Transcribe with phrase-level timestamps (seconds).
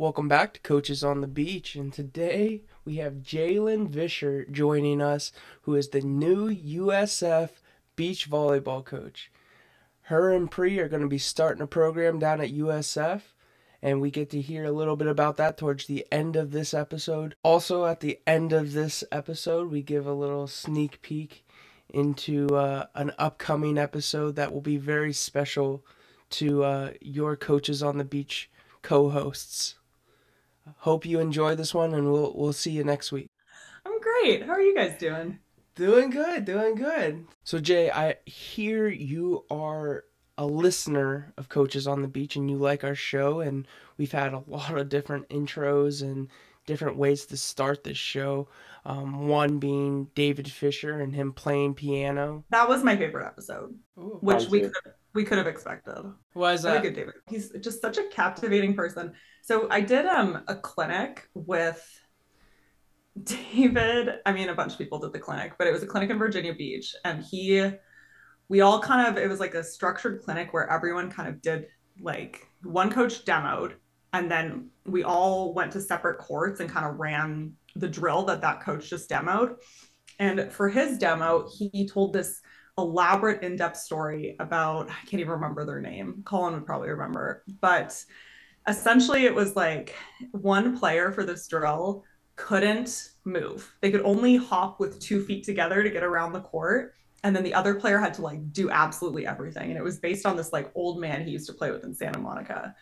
[0.00, 5.30] Welcome back to Coaches on the Beach, and today we have Jae-Lyn Visscher joining us,
[5.64, 7.50] who is the new USF
[7.96, 9.30] beach volleyball coach.
[10.04, 13.20] Her and Pri are going to be starting a program down at USF,
[13.82, 16.72] and we get to hear a little bit about that towards the end of this
[16.72, 17.34] episode.
[17.42, 21.44] Also, at the end of this episode, we give a little sneak peek
[21.90, 25.84] into uh, an upcoming episode that will be very special
[26.30, 29.74] to uh, your Coaches on the Beach co hosts.
[30.78, 33.28] Hope you enjoy this one, and we'll we'll see you next week.
[33.84, 34.44] I'm great.
[34.44, 35.38] How are you guys doing?
[35.74, 37.26] Doing good, doing good.
[37.44, 40.04] So Jay, I hear you are
[40.36, 44.32] a listener of Coaches on the Beach, and you like our show, and we've had
[44.32, 46.28] a lot of different intros and
[46.66, 48.48] different ways to start this show.
[48.84, 52.44] Um, one being David Fisher and him playing piano.
[52.50, 54.72] That was my favorite episode, Ooh, which we could
[55.12, 56.04] we could have expected.
[56.32, 56.82] Why is that?
[56.82, 57.14] Good, David.
[57.28, 59.12] He's just such a captivating person.
[59.42, 62.00] So I did um a clinic with
[63.22, 64.20] David.
[64.24, 66.18] I mean, a bunch of people did the clinic, but it was a clinic in
[66.18, 67.70] Virginia Beach, and he,
[68.48, 71.66] we all kind of it was like a structured clinic where everyone kind of did
[72.00, 73.74] like one coach demoed,
[74.12, 78.40] and then we all went to separate courts and kind of ran the drill that
[78.40, 79.56] that coach just demoed.
[80.18, 82.40] And for his demo, he told this
[82.78, 86.22] elaborate in-depth story about I can't even remember their name.
[86.24, 88.02] Colin would probably remember, but
[88.70, 89.94] essentially it was like
[90.30, 92.04] one player for this drill
[92.36, 93.70] couldn't move.
[93.82, 96.94] They could only hop with two feet together to get around the court.
[97.22, 99.68] And then the other player had to like do absolutely everything.
[99.70, 101.94] And it was based on this like old man he used to play with in
[101.94, 102.74] Santa Monica.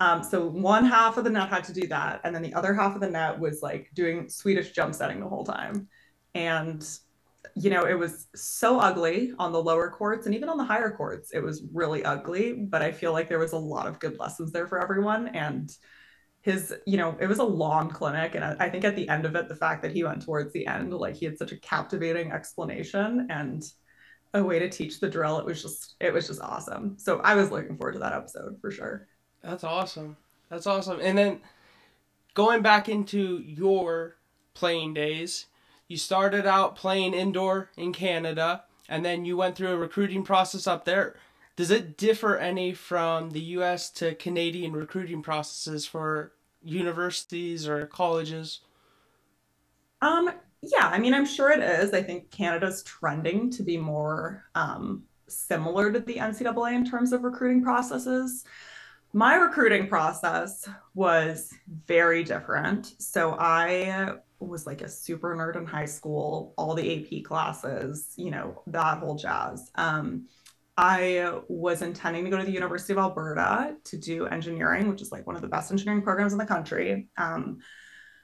[0.00, 2.20] Um, so one half of the net had to do that.
[2.24, 5.28] And then the other half of the net was like doing Swedish jump setting the
[5.28, 5.88] whole time.
[6.34, 6.86] And
[7.54, 10.90] you know, it was so ugly on the lower courts and even on the higher
[10.90, 12.52] courts, it was really ugly.
[12.52, 15.28] But I feel like there was a lot of good lessons there for everyone.
[15.28, 15.70] And
[16.40, 18.34] his, you know, it was a long clinic.
[18.34, 20.66] And I think at the end of it, the fact that he went towards the
[20.66, 23.64] end, like he had such a captivating explanation and
[24.34, 25.38] a way to teach the drill.
[25.38, 26.96] It was just, it was just awesome.
[26.98, 29.08] So I was looking forward to that episode for sure.
[29.42, 30.16] That's awesome.
[30.48, 31.00] That's awesome.
[31.00, 31.40] And then
[32.34, 34.16] going back into your
[34.54, 35.46] playing days,
[35.88, 40.66] you started out playing indoor in Canada and then you went through a recruiting process
[40.66, 41.16] up there.
[41.56, 46.32] Does it differ any from the US to Canadian recruiting processes for
[46.62, 48.60] universities or colleges?
[50.00, 50.30] Um
[50.62, 51.94] yeah, I mean I'm sure it is.
[51.94, 57.22] I think Canada's trending to be more um, similar to the NCAA in terms of
[57.22, 58.44] recruiting processes.
[59.12, 61.52] My recruiting process was
[61.86, 62.94] very different.
[62.98, 68.30] So I was like a super nerd in high school, all the AP classes, you
[68.30, 69.70] know, that whole jazz.
[69.74, 70.26] Um,
[70.76, 75.10] I was intending to go to the University of Alberta to do engineering, which is
[75.10, 77.08] like one of the best engineering programs in the country.
[77.16, 77.58] Um,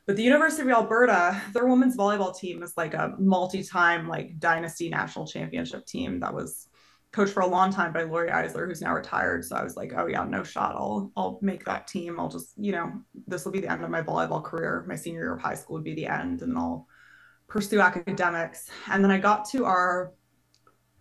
[0.06, 4.91] but the University of Alberta, their women's volleyball team is like a multi-time like dynasty
[4.91, 6.69] national championship team that was
[7.14, 9.44] coached for a long time by Lori Eisler, who's now retired.
[9.44, 10.75] So I was like, oh yeah, no shot.
[10.75, 12.19] I'll I'll make that team.
[12.19, 12.92] I'll just, you know,
[13.28, 14.84] this will be the end of my volleyball career.
[14.88, 16.88] My senior year of high school would be the end, and I'll
[17.47, 18.69] pursue academics.
[18.91, 20.12] And then I got to our,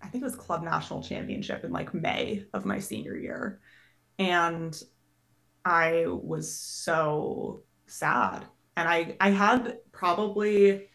[0.03, 3.59] I think it was club national championship in like May of my senior year.
[4.19, 4.79] And
[5.65, 8.45] I was so sad.
[8.77, 10.89] And I I had probably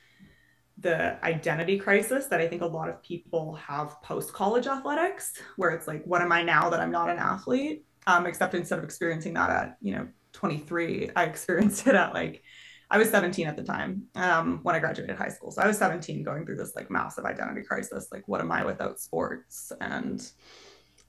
[0.81, 5.71] the identity crisis that I think a lot of people have post college athletics, where
[5.71, 7.85] it's like, what am I now that I'm not an athlete?
[8.07, 12.43] Um, except instead of experiencing that at, you know, 23, I experienced it at like,
[12.91, 15.51] I was 17 at the time um, when I graduated high school.
[15.51, 18.09] So I was 17 going through this like massive identity crisis.
[18.11, 19.73] Like, what am I without sports?
[19.81, 20.27] And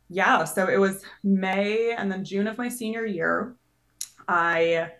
[0.09, 3.55] yeah, so it was May and then June of my senior year.
[4.27, 4.91] I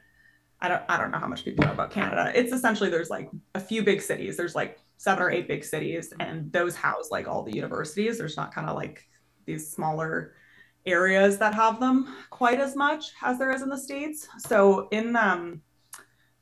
[0.62, 2.32] I don't I don't know how much people know about Canada.
[2.36, 4.36] It's essentially there's like a few big cities.
[4.38, 8.18] There's like seven or eight big cities, and those house like all the universities.
[8.18, 9.08] There's not kind of like
[9.46, 10.36] these smaller
[10.86, 14.28] areas that have them quite as much as there is in the states.
[14.40, 15.62] So in um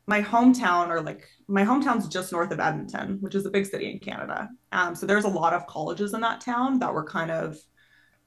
[0.07, 3.91] my hometown or like my hometown's just north of Edmonton, which is a big city
[3.91, 4.49] in Canada.
[4.71, 7.57] Um, so there's a lot of colleges in that town that were kind of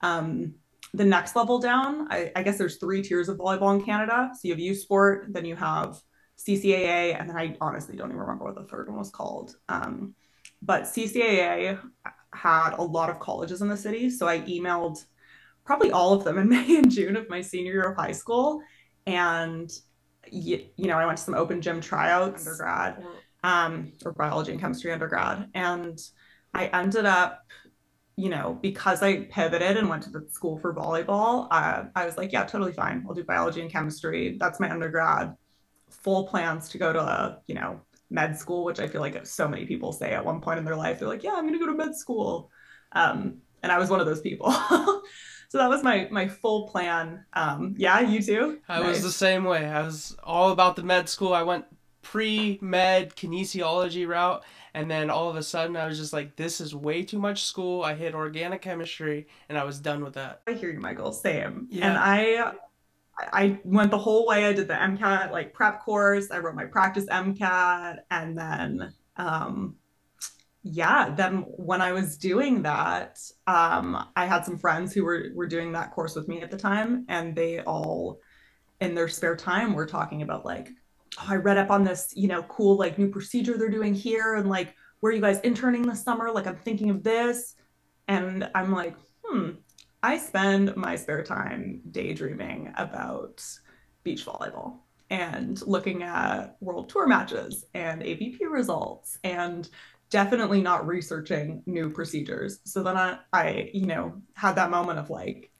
[0.03, 0.55] um,
[0.93, 4.31] the next level down, I, I, guess there's three tiers of volleyball in Canada.
[4.35, 6.01] So you have U Sport, then you have
[6.39, 9.55] CCAA, and then I honestly don't even remember what the third one was called.
[9.69, 10.15] Um,
[10.63, 11.81] but CCAA
[12.35, 14.11] had a lot of colleges in the city.
[14.11, 15.05] So I emailed
[15.65, 18.63] probably all of them in May and June of my senior year of high school.
[19.07, 19.71] And,
[20.31, 23.05] you, you know, I went to some open gym tryouts undergrad
[23.43, 25.49] um, or biology and chemistry undergrad.
[25.55, 25.99] And
[26.53, 27.45] I ended up
[28.21, 32.19] you know, because I pivoted and went to the school for volleyball, uh, I was
[32.19, 33.05] like, yeah, totally fine.
[33.09, 34.37] I'll do biology and chemistry.
[34.39, 35.35] That's my undergrad.
[35.89, 37.81] full plans to go to a, you know,
[38.11, 40.77] med school, which I feel like so many people say at one point in their
[40.77, 40.99] life.
[40.99, 42.51] They're like, yeah, I'm going to go to med school.
[42.93, 44.51] Um, and I was one of those people.
[45.49, 47.25] so that was my my full plan.
[47.33, 48.59] Um, yeah, you too.
[48.69, 48.89] I nice.
[48.89, 49.65] was the same way.
[49.65, 51.33] I was all about the med school.
[51.33, 51.65] I went
[52.03, 54.43] pre med kinesiology route,
[54.75, 57.45] and then all of a sudden I was just like, this is way too much
[57.45, 57.83] school.
[57.83, 60.43] I hit organic chemistry, and I was done with that.
[60.47, 61.13] I hear you, Michael.
[61.13, 61.67] Same.
[61.71, 61.89] Yeah.
[61.89, 62.53] And I
[63.33, 64.47] I went the whole way.
[64.47, 66.31] I did the MCAT like prep course.
[66.31, 69.77] I wrote my practice MCAT, and then um,
[70.63, 75.47] yeah, then when I was doing that, um, I had some friends who were were
[75.47, 78.21] doing that course with me at the time, and they all
[78.81, 80.71] in their spare time were talking about like,
[81.19, 84.35] oh, I read up on this, you know, cool like new procedure they're doing here,
[84.35, 86.31] and like, where are you guys interning this summer?
[86.31, 87.57] Like, I'm thinking of this,
[88.09, 89.51] and I'm like, hmm,
[90.03, 93.45] I spend my spare time daydreaming about
[94.03, 94.79] beach volleyball
[95.11, 99.69] and looking at world tour matches and AVP results and
[100.09, 102.61] definitely not researching new procedures.
[102.65, 105.51] So then I, I you know, had that moment of like,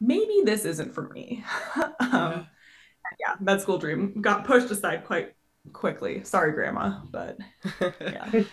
[0.00, 1.44] maybe this isn't for me.
[2.00, 2.44] um, yeah,
[3.40, 5.34] med school dream got pushed aside quite
[5.72, 6.22] quickly.
[6.24, 7.38] Sorry, grandma, but
[8.00, 8.44] yeah.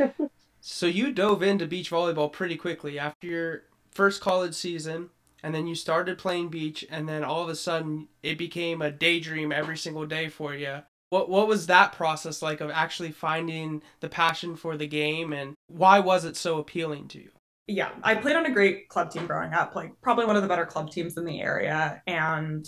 [0.62, 3.62] so you dove into beach volleyball pretty quickly after your
[3.92, 5.10] first college season
[5.46, 8.92] and then you started playing beach and then all of a sudden it became a
[8.92, 10.80] daydream every single day for you
[11.12, 15.54] what what was that process like of actually finding the passion for the game and
[15.68, 17.30] why was it so appealing to you
[17.68, 20.50] yeah i played on a great club team growing up like probably one of the
[20.50, 22.68] better club teams in the area and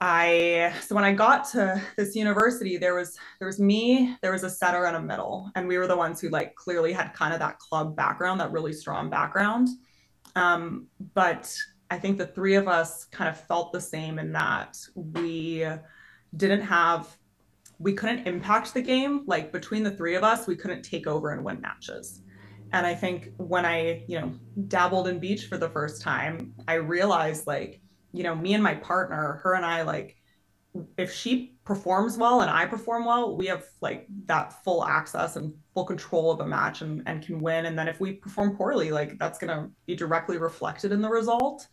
[0.00, 4.44] I so when I got to this university, there was there was me, there was
[4.44, 7.32] a setter and a middle, and we were the ones who like clearly had kind
[7.32, 9.68] of that club background, that really strong background.
[10.34, 11.56] Um, but
[11.90, 15.66] I think the three of us kind of felt the same in that we
[16.36, 17.16] didn't have,
[17.78, 19.22] we couldn't impact the game.
[19.26, 22.22] Like between the three of us, we couldn't take over and win matches.
[22.72, 24.34] And I think when I, you know,
[24.66, 27.80] dabbled in beach for the first time, I realized like,
[28.16, 30.16] you know, me and my partner, her and I, like,
[30.98, 35.54] if she performs well and I perform well, we have like that full access and
[35.72, 37.66] full control of a match and, and can win.
[37.66, 41.08] And then if we perform poorly, like that's going to be directly reflected in the
[41.08, 41.66] result,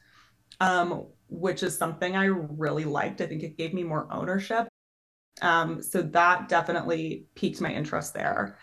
[0.62, 3.20] um, which is something I really liked.
[3.20, 4.68] I think it gave me more ownership.
[5.42, 8.58] Um, so that definitely piqued my interest there.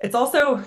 [0.00, 0.64] It's also,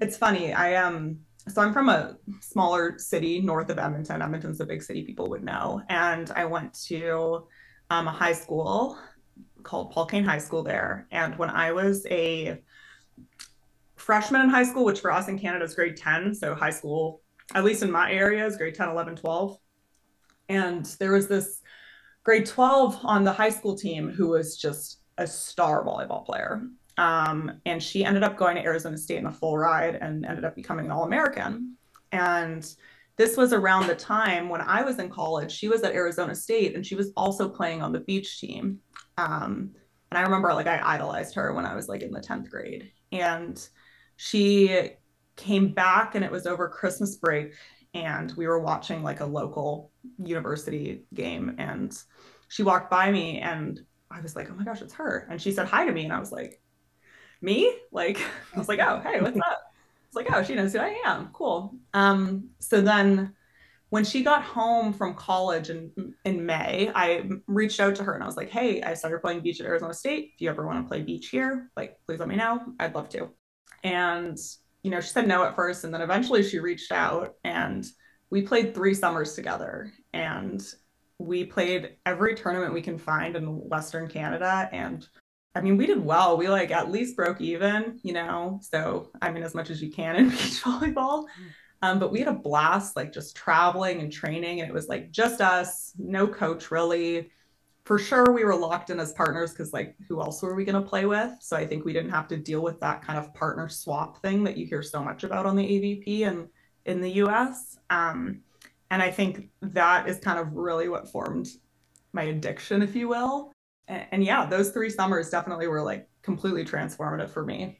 [0.00, 0.52] it's funny.
[0.52, 1.18] I am, um,
[1.48, 4.22] so I'm from a smaller city north of Edmonton.
[4.22, 5.82] Edmonton's a big city people would know.
[5.88, 7.46] And I went to
[7.90, 8.98] um, a high school
[9.62, 11.06] called Paul Kane High School there.
[11.10, 12.60] And when I was a
[13.96, 17.22] freshman in high school, which for us in Canada is grade 10, so high school,
[17.54, 19.58] at least in my area, is grade 10, 11, 12.
[20.48, 21.60] And there was this
[22.24, 26.62] grade 12 on the high school team who was just a star volleyball player.
[26.98, 30.44] Um, and she ended up going to Arizona State in a full ride and ended
[30.44, 31.76] up becoming an All American.
[32.10, 32.66] And
[33.16, 35.52] this was around the time when I was in college.
[35.52, 38.78] She was at Arizona State and she was also playing on the beach team.
[39.16, 39.70] Um,
[40.10, 42.90] and I remember like I idolized her when I was like in the 10th grade.
[43.10, 43.66] And
[44.16, 44.90] she
[45.36, 47.54] came back and it was over Christmas break
[47.94, 51.98] and we were watching like a local university game and
[52.48, 55.52] she walked by me and I was like, "Oh my gosh, it's her." And she
[55.52, 56.60] said hi to me and I was like,
[57.42, 58.18] "Me?" Like
[58.54, 59.72] I was like, "Oh, hey, what's up?"
[60.06, 61.30] It's like, "Oh, she knows who I am.
[61.32, 63.34] Cool." Um so then
[63.90, 68.22] when she got home from college in in May, I reached out to her and
[68.22, 70.32] I was like, "Hey, I started playing beach at Arizona State.
[70.34, 72.60] If you ever want to play beach here, like please let me know.
[72.80, 73.30] I'd love to."
[73.84, 74.38] And
[74.82, 77.86] you know, she said no at first and then eventually she reached out and
[78.30, 80.60] we played 3 summers together and
[81.18, 85.06] we played every tournament we can find in Western Canada and
[85.54, 86.36] I mean, we did well.
[86.36, 88.58] We like at least broke even, you know.
[88.62, 91.26] So, I mean, as much as you can in beach volleyball.
[91.82, 94.60] Um, but we had a blast, like just traveling and training.
[94.60, 97.30] And it was like just us, no coach really.
[97.84, 100.80] For sure, we were locked in as partners because, like, who else were we going
[100.80, 101.32] to play with?
[101.40, 104.44] So I think we didn't have to deal with that kind of partner swap thing
[104.44, 106.46] that you hear so much about on the AVP and
[106.84, 107.78] in the US.
[107.90, 108.42] Um,
[108.92, 111.48] and I think that is kind of really what formed
[112.12, 113.52] my addiction, if you will.
[113.88, 117.78] And, and yeah, those three summers definitely were like completely transformative for me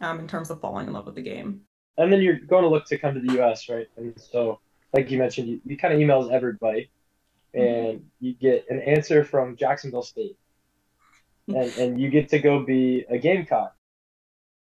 [0.00, 1.62] um, in terms of falling in love with the game
[1.98, 3.86] and then you're going to look to come to the U.S., right?
[3.96, 4.60] And so,
[4.92, 6.90] like you mentioned, you, you kind of emails everybody,
[7.54, 8.04] and mm-hmm.
[8.20, 10.38] you get an answer from Jacksonville State,
[11.48, 13.74] and and you get to go be a Gamecock.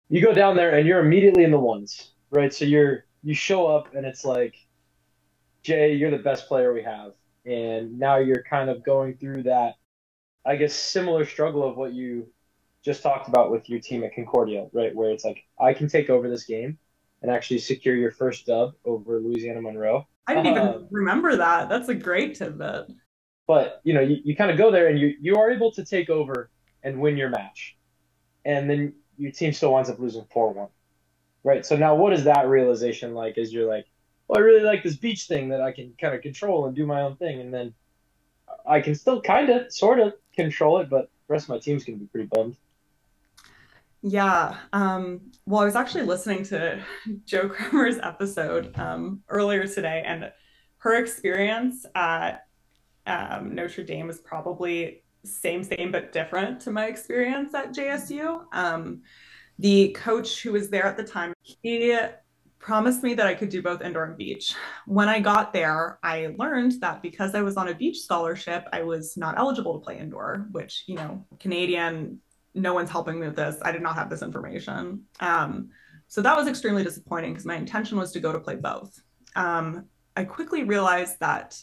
[0.10, 2.54] You go down there and you're immediately in the ones, right?
[2.54, 4.56] So you're you show up and it's like,
[5.64, 7.14] Jay, you're the best player we have,
[7.46, 9.76] and now you're kind of going through that
[10.46, 12.28] I guess, similar struggle of what you
[12.84, 14.96] just talked about with your team at Concordia, right?
[14.96, 16.78] Where it's like, I can take over this game
[17.22, 20.08] and actually secure your first dub over Louisiana Monroe.
[20.28, 21.70] I didn't even um, remember that.
[21.70, 22.88] That's a great tidbit.
[23.48, 25.84] But you know, you, you kind of go there and you you are able to
[25.84, 26.50] take over
[26.84, 27.76] and win your match,
[28.46, 30.70] and then your team still winds up losing four one,
[31.44, 31.66] right?
[31.66, 33.38] So now, what is that realization like?
[33.38, 33.86] As you're like,
[34.28, 36.86] well, I really like this beach thing that I can kind of control and do
[36.86, 37.74] my own thing, and then
[38.66, 41.84] I can still kind of, sort of control it, but the rest of my team's
[41.84, 42.58] gonna be pretty bummed.
[44.04, 44.58] Yeah.
[44.74, 46.84] Um, well, I was actually listening to
[47.26, 50.32] Joe Kramer's episode um, earlier today, and
[50.78, 52.48] her experience at
[53.06, 58.44] um, Notre Dame is probably same, same, but different to my experience at JSU.
[58.54, 59.04] Um,
[59.60, 61.96] the coach who was there at the time, he
[62.62, 64.54] promised me that I could do both indoor and beach.
[64.86, 68.84] When I got there, I learned that because I was on a beach scholarship, I
[68.84, 72.20] was not eligible to play indoor, which, you know, Canadian
[72.54, 73.58] no one's helping me with this.
[73.62, 75.04] I did not have this information.
[75.20, 75.70] Um,
[76.08, 79.00] so that was extremely disappointing because my intention was to go to play both.
[79.36, 79.86] Um,
[80.18, 81.58] I quickly realized that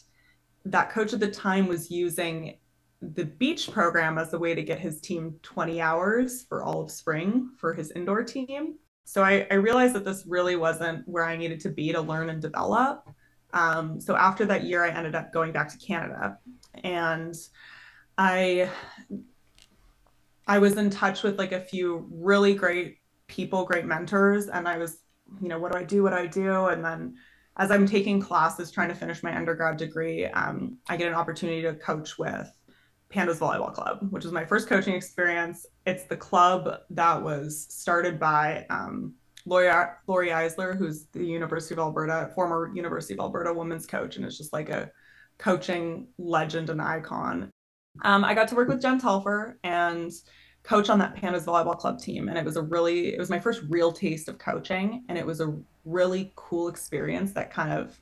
[0.65, 2.57] that coach at the time was using
[3.01, 6.91] the beach program as a way to get his team 20 hours for all of
[6.91, 8.75] spring for his indoor team.
[9.09, 12.29] So I, I realized that this really wasn't where I needed to be to learn
[12.29, 13.09] and develop.
[13.53, 16.37] Um, so after that year, I ended up going back to Canada
[16.83, 17.33] and
[18.19, 18.69] I
[20.45, 24.77] I was in touch with like a few really great people, great mentors, and I
[24.77, 24.99] was,
[25.41, 26.03] you know, what do I do?
[26.03, 26.67] What do I do?
[26.67, 27.15] And then
[27.57, 31.63] as I'm taking classes trying to finish my undergrad degree, um, I get an opportunity
[31.63, 32.47] to coach with
[33.13, 35.65] Pandas Volleyball Club, which was my first coaching experience.
[35.85, 39.71] It's the club that was started by um, Lori,
[40.07, 44.37] Lori Eisler, who's the University of Alberta, former University of Alberta women's coach, and it's
[44.37, 44.91] just like a
[45.39, 47.49] coaching legend and icon.
[48.03, 50.11] Um, I got to work with Jen Telfer and
[50.63, 52.27] coach on that Pandas volleyball club team.
[52.29, 55.03] And it was a really, it was my first real taste of coaching.
[55.09, 57.99] And it was a really cool experience that kind of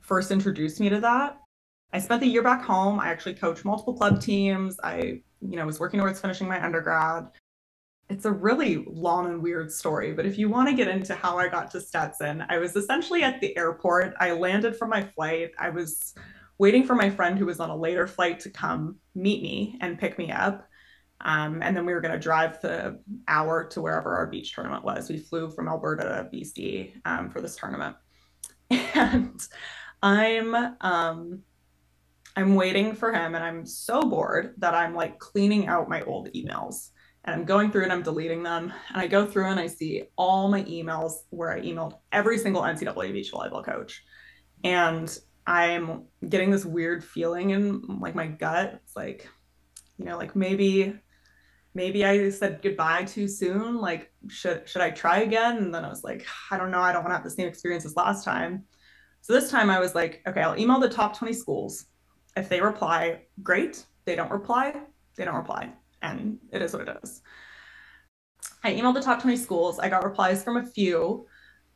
[0.00, 1.40] first introduced me to that.
[1.92, 3.00] I spent the year back home.
[3.00, 4.78] I actually coached multiple club teams.
[4.82, 7.28] I, you know, was working towards finishing my undergrad.
[8.10, 11.38] It's a really long and weird story, but if you want to get into how
[11.38, 14.14] I got to Stetson, I was essentially at the airport.
[14.18, 15.50] I landed from my flight.
[15.58, 16.14] I was
[16.56, 19.98] waiting for my friend who was on a later flight to come meet me and
[19.98, 20.66] pick me up.
[21.20, 24.84] Um, and then we were going to drive the hour to wherever our beach tournament
[24.84, 25.08] was.
[25.08, 27.96] We flew from Alberta to BC um, for this tournament.
[28.94, 29.40] And
[30.02, 31.42] I'm um,
[32.38, 36.28] I'm waiting for him and I'm so bored that I'm like cleaning out my old
[36.34, 36.90] emails.
[37.24, 38.72] And I'm going through and I'm deleting them.
[38.90, 42.62] And I go through and I see all my emails where I emailed every single
[42.62, 44.04] NCAA beach volleyball coach.
[44.62, 45.18] And
[45.48, 48.82] I'm getting this weird feeling in like my gut.
[48.84, 49.28] It's like,
[49.96, 50.94] you know, like maybe
[51.74, 53.78] maybe I said goodbye too soon.
[53.78, 55.56] Like, should should I try again?
[55.56, 56.82] And then I was like, I don't know.
[56.82, 58.62] I don't want to have the same experience as last time.
[59.22, 61.86] So this time I was like, okay, I'll email the top 20 schools.
[62.36, 63.84] If they reply, great.
[64.04, 64.74] They don't reply,
[65.16, 65.72] they don't reply.
[66.02, 67.22] And it is what it is.
[68.64, 69.78] I emailed the top 20 schools.
[69.78, 71.26] I got replies from a few.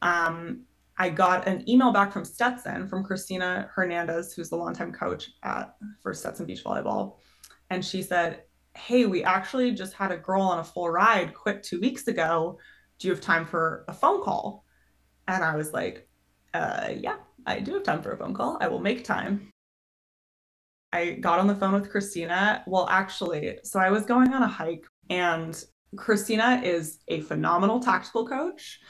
[0.00, 0.64] Um,
[0.98, 5.74] I got an email back from Stetson from Christina Hernandez, who's the longtime coach at
[6.02, 7.16] for Stetson Beach Volleyball.
[7.70, 8.42] And she said,
[8.74, 12.58] Hey, we actually just had a girl on a full ride quit two weeks ago.
[12.98, 14.64] Do you have time for a phone call?
[15.28, 16.08] And I was like,
[16.54, 17.16] uh, Yeah,
[17.46, 18.58] I do have time for a phone call.
[18.60, 19.51] I will make time.
[20.92, 22.62] I got on the phone with Christina.
[22.66, 25.62] Well, actually, so I was going on a hike, and
[25.96, 28.80] Christina is a phenomenal tactical coach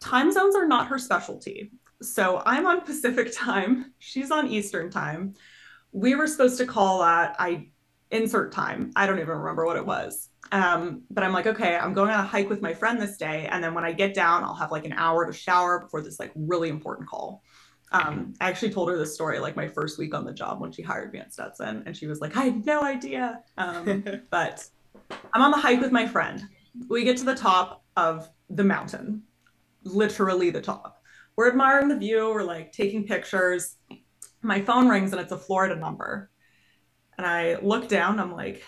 [0.00, 1.72] time zones are not her specialty.
[2.02, 5.34] So I'm on Pacific time, she's on Eastern time.
[5.92, 7.68] We were supposed to call at I
[8.10, 8.90] insert time.
[8.96, 10.28] I don't even remember what it was.
[10.50, 13.46] Um, but I'm like, okay, I'm going on a hike with my friend this day.
[13.50, 16.18] And then when I get down, I'll have like an hour to shower before this
[16.18, 17.42] like really important call.
[17.92, 20.70] Um, I actually told her this story like my first week on the job when
[20.72, 23.42] she hired me at Stetson, and she was like, I had no idea.
[23.56, 24.66] Um, but
[25.32, 26.42] I'm on the hike with my friend.
[26.88, 29.22] We get to the top of the mountain
[29.84, 31.02] literally the top.
[31.36, 33.76] We're admiring the view, we're like taking pictures.
[34.42, 36.30] My phone rings and it's a Florida number.
[37.16, 38.62] And I look down, I'm like,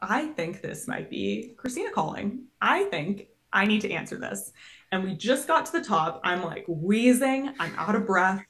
[0.00, 2.44] I think this might be Christina calling.
[2.60, 4.52] I think I need to answer this.
[4.90, 6.20] And we just got to the top.
[6.24, 8.42] I'm like wheezing, I'm out of breath,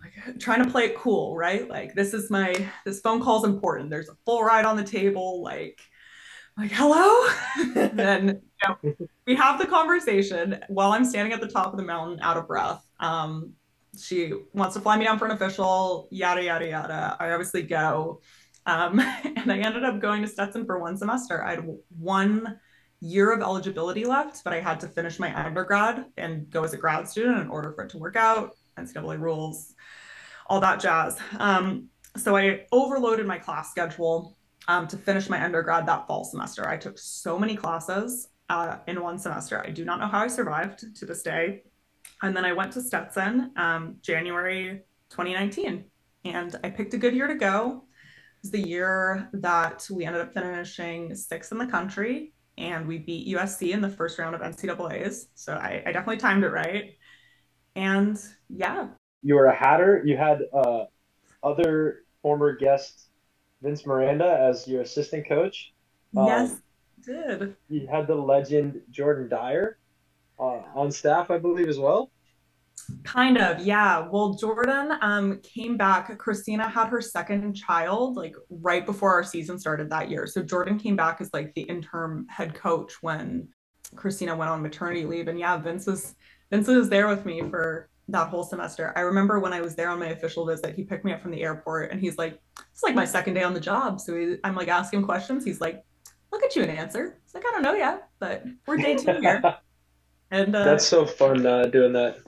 [0.00, 1.68] like trying to play it cool, right?
[1.68, 2.54] Like this is my
[2.84, 3.90] this phone call's important.
[3.90, 5.80] There's a full ride on the table, like
[6.58, 7.28] like hello
[7.94, 11.82] then you know, we have the conversation while i'm standing at the top of the
[11.82, 13.52] mountain out of breath um,
[13.98, 18.20] she wants to fly me down for an official yada yada yada i obviously go
[18.66, 21.42] Um, and I ended up going to Stetson for one semester.
[21.42, 22.58] I had one
[23.00, 26.76] year of eligibility left, but I had to finish my undergrad and go as a
[26.76, 29.74] grad student in order for it to work out, NCAA rules,
[30.46, 31.18] all that jazz.
[31.38, 34.36] Um, so I overloaded my class schedule
[34.68, 36.68] um, to finish my undergrad that fall semester.
[36.68, 39.64] I took so many classes uh, in one semester.
[39.64, 41.62] I do not know how I survived to this day.
[42.22, 45.84] And then I went to Stetson um, January 2019,
[46.24, 47.84] and I picked a good year to go.
[48.36, 52.98] It was the year that we ended up finishing sixth in the country, and we
[52.98, 55.28] beat USC in the first round of NCAA's.
[55.34, 56.96] So I, I definitely timed it right.
[57.76, 58.88] And yeah.
[59.22, 60.02] You were a Hatter.
[60.04, 60.84] You had uh,
[61.42, 63.08] other former guest
[63.62, 65.72] Vince Miranda as your assistant coach.
[66.12, 66.62] Yes, um,
[67.04, 67.56] did.
[67.68, 69.78] You had the legend Jordan Dyer
[70.38, 72.10] uh, on staff, I believe, as well.
[73.04, 74.08] Kind of, yeah.
[74.10, 76.16] Well, Jordan um, came back.
[76.18, 80.26] Christina had her second child like right before our season started that year.
[80.26, 83.48] So Jordan came back as like the interim head coach when
[83.94, 85.28] Christina went on maternity leave.
[85.28, 86.14] And yeah, Vince was
[86.50, 88.92] Vince was there with me for that whole semester.
[88.96, 91.30] I remember when I was there on my official visit, he picked me up from
[91.30, 92.40] the airport and he's like,
[92.72, 94.00] it's like my second day on the job.
[94.00, 95.44] So he, I'm like asking questions.
[95.44, 95.84] He's like,
[96.32, 97.18] look at you and answer.
[97.24, 99.42] It's like, I don't know yet, but we're day two here.
[100.32, 102.18] And uh, that's so fun uh, doing that.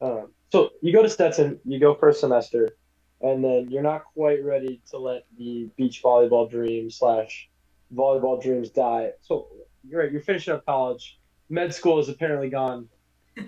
[0.00, 2.76] Um, so you go to Stetson, you go for a semester,
[3.22, 7.50] and then you're not quite ready to let the beach volleyball dream slash
[7.92, 9.10] volleyball dreams die.
[9.22, 9.48] So
[9.82, 11.18] you're right, you're finishing up college.
[11.50, 12.88] Med school is apparently gone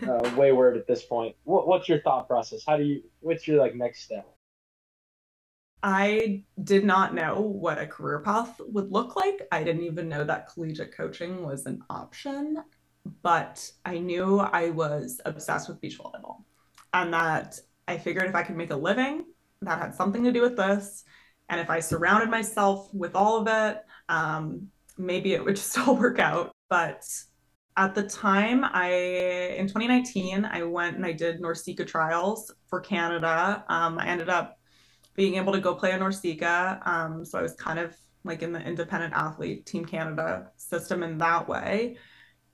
[0.08, 1.36] uh, wayward at this point.
[1.44, 2.62] What, what's your thought process?
[2.66, 3.02] How do you?
[3.20, 4.26] What's your like next step?
[5.82, 9.46] I did not know what a career path would look like.
[9.52, 12.62] I didn't even know that collegiate coaching was an option,
[13.22, 16.42] but I knew I was obsessed with beach volleyball
[16.92, 19.26] and that I figured if I could make a living,
[19.62, 21.04] that had something to do with this.
[21.48, 24.68] And if I surrounded myself with all of it, um,
[24.98, 26.52] maybe it would just all work out.
[26.68, 27.06] But
[27.76, 28.90] at the time i
[29.56, 33.64] in 2019 i went and i did NORCECA trials for canada.
[33.68, 34.58] Um, i ended up
[35.14, 37.94] being able to go play a NORCECA um, so i was kind of
[38.26, 41.96] like in the independent athlete team canada system in that way.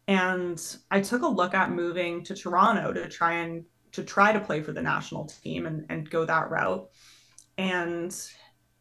[0.09, 4.41] And i took a look at moving to toronto to try and to try to
[4.41, 6.89] play for the national team and, and go that route.
[7.59, 8.15] And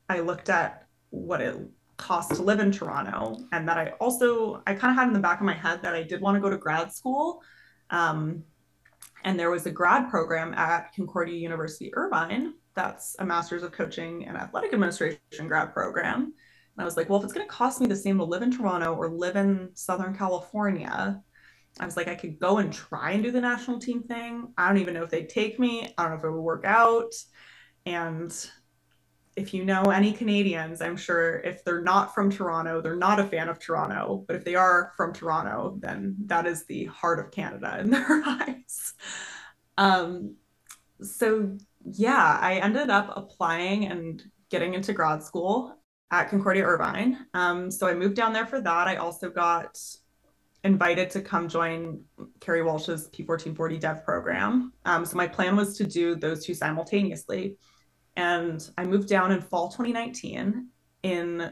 [0.09, 1.55] i looked at what it
[2.01, 5.19] cost to live in Toronto, and that I also I kind of had in the
[5.19, 7.41] back of my head that I did want to go to grad school.
[7.89, 8.43] Um,
[9.23, 14.27] and there was a grad program at Concordia University Irvine that's a master's of coaching
[14.27, 16.21] and athletic administration grad program.
[16.21, 18.41] And I was like, well, if it's going to cost me the same to live
[18.41, 21.21] in Toronto or live in Southern California,
[21.79, 24.53] I was like, I could go and try and do the national team thing.
[24.57, 25.93] I don't even know if they'd take me.
[25.97, 27.13] I don't know if it would work out.
[27.85, 28.33] And
[29.35, 33.25] if you know any Canadians, I'm sure if they're not from Toronto, they're not a
[33.25, 34.25] fan of Toronto.
[34.27, 38.23] But if they are from Toronto, then that is the heart of Canada in their
[38.25, 38.93] eyes.
[39.77, 40.35] Um,
[41.01, 45.77] so, yeah, I ended up applying and getting into grad school
[46.11, 47.25] at Concordia Irvine.
[47.33, 48.87] Um, so I moved down there for that.
[48.87, 49.79] I also got
[50.63, 52.03] invited to come join
[52.39, 54.73] Kerri Walsh's P1440 Dev program.
[54.85, 57.57] Um, so my plan was to do those two simultaneously.
[58.15, 60.67] And I moved down in fall 2019.
[61.03, 61.51] In,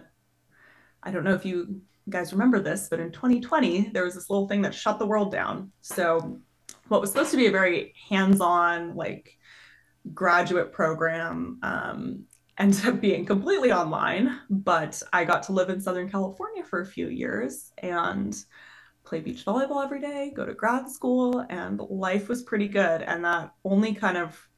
[1.01, 4.47] I don't know if you guys remember this, but in 2020, there was this little
[4.47, 5.71] thing that shut the world down.
[5.81, 6.39] So,
[6.87, 9.37] what was supposed to be a very hands on, like,
[10.13, 12.25] graduate program um,
[12.57, 14.39] ended up being completely online.
[14.49, 18.35] But I got to live in Southern California for a few years and
[19.05, 23.01] play beach volleyball every day, go to grad school, and life was pretty good.
[23.01, 24.48] And that only kind of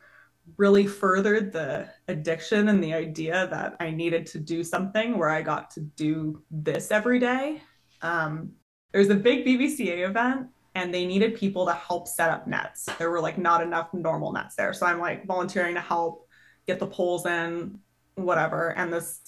[0.58, 5.42] really furthered the addiction and the idea that I needed to do something where I
[5.42, 7.62] got to do this every day.
[8.02, 8.52] Um,
[8.92, 12.88] there was a big BVCA event and they needed people to help set up nets.
[12.98, 14.74] There were like not enough normal nets there.
[14.74, 16.28] So I'm like volunteering to help
[16.68, 17.80] get the poles in,
[18.16, 18.70] whatever.
[18.70, 19.20] And this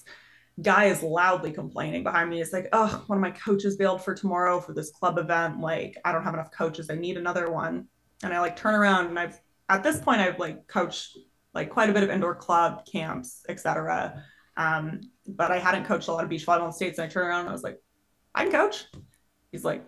[0.62, 2.42] guy is loudly complaining behind me.
[2.42, 5.60] It's like, oh, one of my coaches bailed for tomorrow for this club event.
[5.60, 6.90] Like, I don't have enough coaches.
[6.90, 7.88] I need another one.
[8.24, 11.18] And I like turn around and I've at this point I've like coached
[11.54, 14.24] like quite a bit of indoor club camps, etc.
[14.58, 17.00] Um, but I hadn't coached a lot of beach volleyball in states.
[17.00, 17.80] And I turned around and I was like,
[18.36, 18.86] I can coach.
[19.52, 19.84] He's like,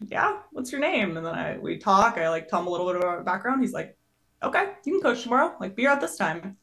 [0.00, 1.16] Yeah, what's your name?
[1.16, 2.18] And then I we talk.
[2.18, 3.62] I like tell him a little bit about my background.
[3.62, 3.96] He's like,
[4.42, 5.56] Okay, you can coach tomorrow.
[5.60, 6.56] Like, be here at this time.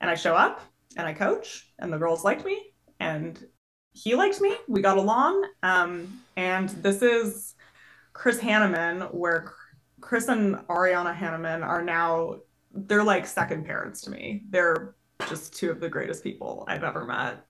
[0.00, 0.60] And I show up
[0.96, 3.38] and I coach, and the girls liked me, and
[3.92, 4.56] he liked me.
[4.68, 5.46] We got along.
[5.62, 7.54] Um, and this is
[8.12, 9.52] Chris Hanneman, where
[10.02, 12.40] Chris and Ariana Hanneman are now
[12.74, 14.42] they're like second parents to me.
[14.50, 14.94] They're
[15.28, 17.46] just two of the greatest people I've ever met.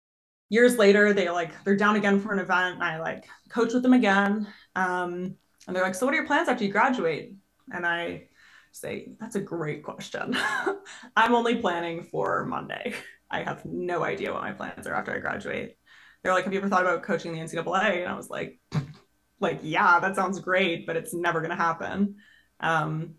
[0.51, 3.83] years later, they like they're down again for an event, and I like coach with
[3.83, 4.47] them again.
[4.77, 5.37] Um,
[5.67, 7.35] and they're like, "So what are your plans after you graduate?"
[7.73, 8.29] And I
[8.73, 10.37] say, "That's a great question.
[11.17, 12.95] I'm only planning for Monday.
[13.31, 15.79] I have no idea what my plans are after I graduate."
[16.23, 18.61] They're like, "Have you ever thought about coaching the NCAA?" And I was like,
[19.41, 22.17] "Like, yeah, that sounds great, but it's never gonna happen."
[22.62, 23.14] Um,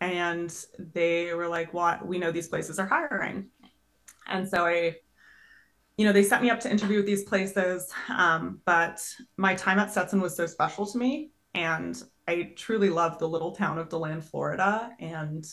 [0.00, 3.46] and they were like, "Well, we know these places are hiring,"
[4.26, 4.96] and so I
[5.96, 7.92] you know, they set me up to interview with these places.
[8.08, 9.00] Um, but
[9.36, 11.30] my time at Stetson was so special to me.
[11.54, 14.90] And I truly love the little town of DeLand, Florida.
[14.98, 15.44] And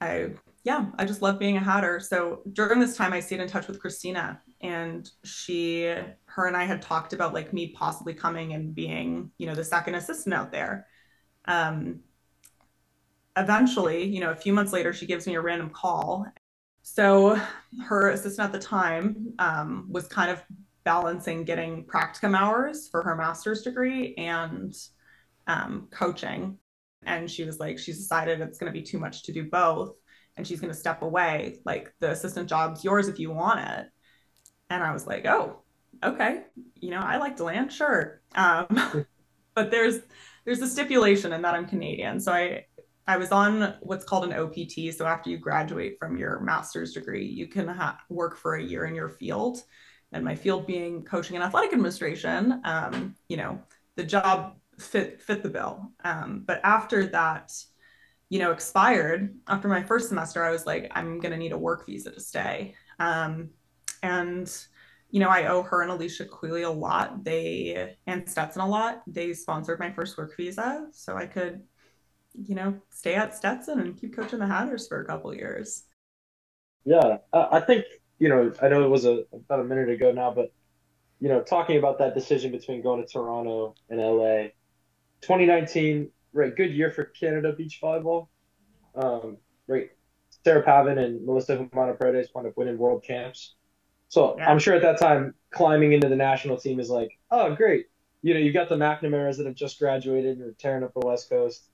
[0.00, 0.30] I,
[0.64, 2.00] yeah, I just love being a hatter.
[2.00, 5.94] So during this time, I stayed in touch with Christina and she,
[6.26, 9.64] her and I had talked about like me possibly coming and being, you know, the
[9.64, 10.86] second assistant out there.
[11.44, 12.00] Um,
[13.38, 16.26] eventually, you know, a few months later, she gives me a random call
[16.94, 17.38] so
[17.86, 20.42] her assistant at the time um, was kind of
[20.84, 24.74] balancing getting practicum hours for her master's degree and
[25.46, 26.56] um, coaching.
[27.04, 29.96] And she was like, she's decided it's going to be too much to do both.
[30.38, 31.58] And she's going to step away.
[31.66, 33.86] Like, the assistant job's yours if you want it.
[34.70, 35.62] And I was like, oh,
[36.02, 36.44] okay.
[36.76, 38.22] You know, I like DeLand, sure.
[38.34, 39.04] Um,
[39.54, 39.98] but there's,
[40.46, 42.18] there's a stipulation in that I'm Canadian.
[42.18, 42.64] So I,
[43.08, 44.94] I was on what's called an OPT.
[44.94, 48.84] So after you graduate from your master's degree, you can ha- work for a year
[48.84, 49.62] in your field.
[50.12, 53.60] And my field being coaching and athletic administration, um, you know,
[53.96, 55.90] the job fit fit the bill.
[56.04, 57.50] Um, but after that,
[58.28, 61.86] you know, expired after my first semester, I was like, I'm gonna need a work
[61.86, 62.74] visa to stay.
[62.98, 63.50] Um,
[64.02, 64.54] and
[65.10, 67.24] you know, I owe her and Alicia Queeley a lot.
[67.24, 69.02] They and Stetson a lot.
[69.06, 71.62] They sponsored my first work visa, so I could
[72.46, 75.84] you know, stay at Stetson and keep coaching the Hatters for a couple years.
[76.84, 77.84] Yeah, I think
[78.18, 80.52] you know, I know it was a about a minute ago now, but
[81.20, 84.48] you know, talking about that decision between going to Toronto and LA,
[85.20, 86.54] 2019, right?
[86.54, 88.28] Good year for Canada beach volleyball.
[88.94, 89.90] Um, right,
[90.44, 93.54] Sarah Pavan and Melissa Humana Paredes wound up winning world champs.
[94.08, 94.48] So yeah.
[94.48, 97.86] I'm sure at that time, climbing into the national team is like, oh, great.
[98.22, 101.06] You know, you got the McNamara's that have just graduated and are tearing up the
[101.06, 101.68] West Coast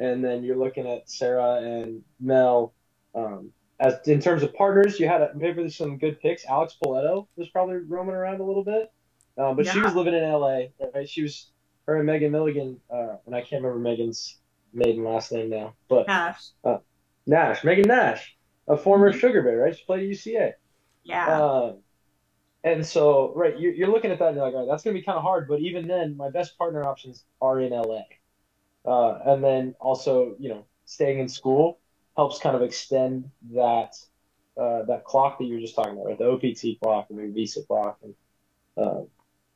[0.00, 2.72] and then you're looking at Sarah and Mel.
[3.14, 6.44] Um, as in terms of partners, you had a, maybe some good picks.
[6.46, 8.92] Alex Poletto was probably roaming around a little bit,
[9.38, 9.72] um, but yeah.
[9.72, 10.62] she was living in LA.
[10.94, 11.08] Right?
[11.08, 11.50] She was
[11.86, 14.38] her and Megan Milligan, uh, and I can't remember Megan's
[14.72, 16.48] maiden last name now, but Nash.
[16.64, 16.78] Uh,
[17.26, 18.36] Nash, Megan Nash,
[18.68, 19.18] a former mm-hmm.
[19.18, 19.76] Sugar Bear, right?
[19.76, 20.52] She played at UCA.
[21.04, 21.42] Yeah.
[21.42, 21.76] Um,
[22.62, 24.94] and so, right, you're, you're looking at that and you're like, all right, that's going
[24.94, 25.48] to be kind of hard.
[25.48, 28.02] But even then, my best partner options are in LA.
[28.84, 31.78] Uh, and then also, you know, staying in school
[32.16, 33.94] helps kind of extend that
[34.56, 36.18] uh, that clock that you were just talking about, right?
[36.18, 37.98] The OPT clock and the visa clock.
[38.02, 38.14] And
[38.76, 39.02] uh,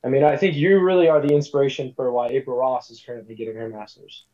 [0.03, 3.35] I mean, I think you really are the inspiration for why April Ross is currently
[3.35, 4.25] getting her master's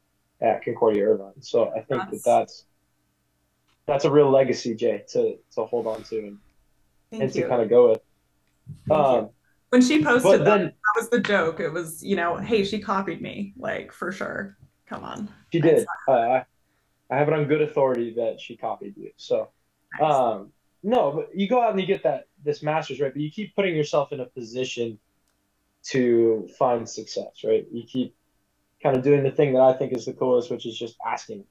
[0.41, 1.41] at Concordia Irvine.
[1.41, 2.65] So I think that that's
[3.85, 6.37] that's a real legacy, Jay, to to hold on to and
[7.11, 7.43] and you.
[7.43, 8.01] to kind of go with.
[8.89, 9.29] Um,
[9.69, 11.59] when she posted that, then, that was the joke.
[11.59, 14.57] It was, you know, hey, she copied me, like for sure.
[14.91, 15.29] Come on.
[15.53, 15.87] She did.
[16.05, 16.45] Uh, I,
[17.09, 19.11] I have it on good authority that she copied you.
[19.15, 19.47] So,
[20.01, 20.51] um,
[20.83, 23.55] no, but you go out and you get that this master's right, but you keep
[23.55, 24.99] putting yourself in a position
[25.83, 27.65] to find success, right?
[27.71, 28.15] You keep
[28.83, 31.45] kind of doing the thing that I think is the coolest, which is just asking.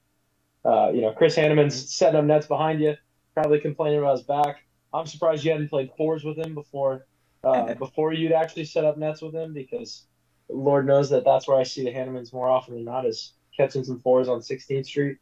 [0.63, 2.95] Uh, you know, Chris Hanneman's setting up nets behind you,
[3.33, 4.59] probably complaining about his back.
[4.93, 7.07] I'm surprised you hadn't played fours with him before
[7.43, 10.05] uh, before you'd actually set up nets with him because
[10.53, 13.85] Lord knows that that's where I see the Hannemans more often than not is catching
[13.85, 15.19] some fours on 16th Street.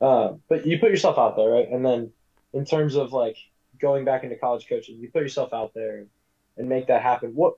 [0.00, 1.68] Uh, but you put yourself out there, right?
[1.68, 2.10] And then
[2.52, 3.36] in terms of like
[3.78, 6.04] going back into college coaching, you put yourself out there
[6.56, 7.30] and make that happen.
[7.34, 7.54] What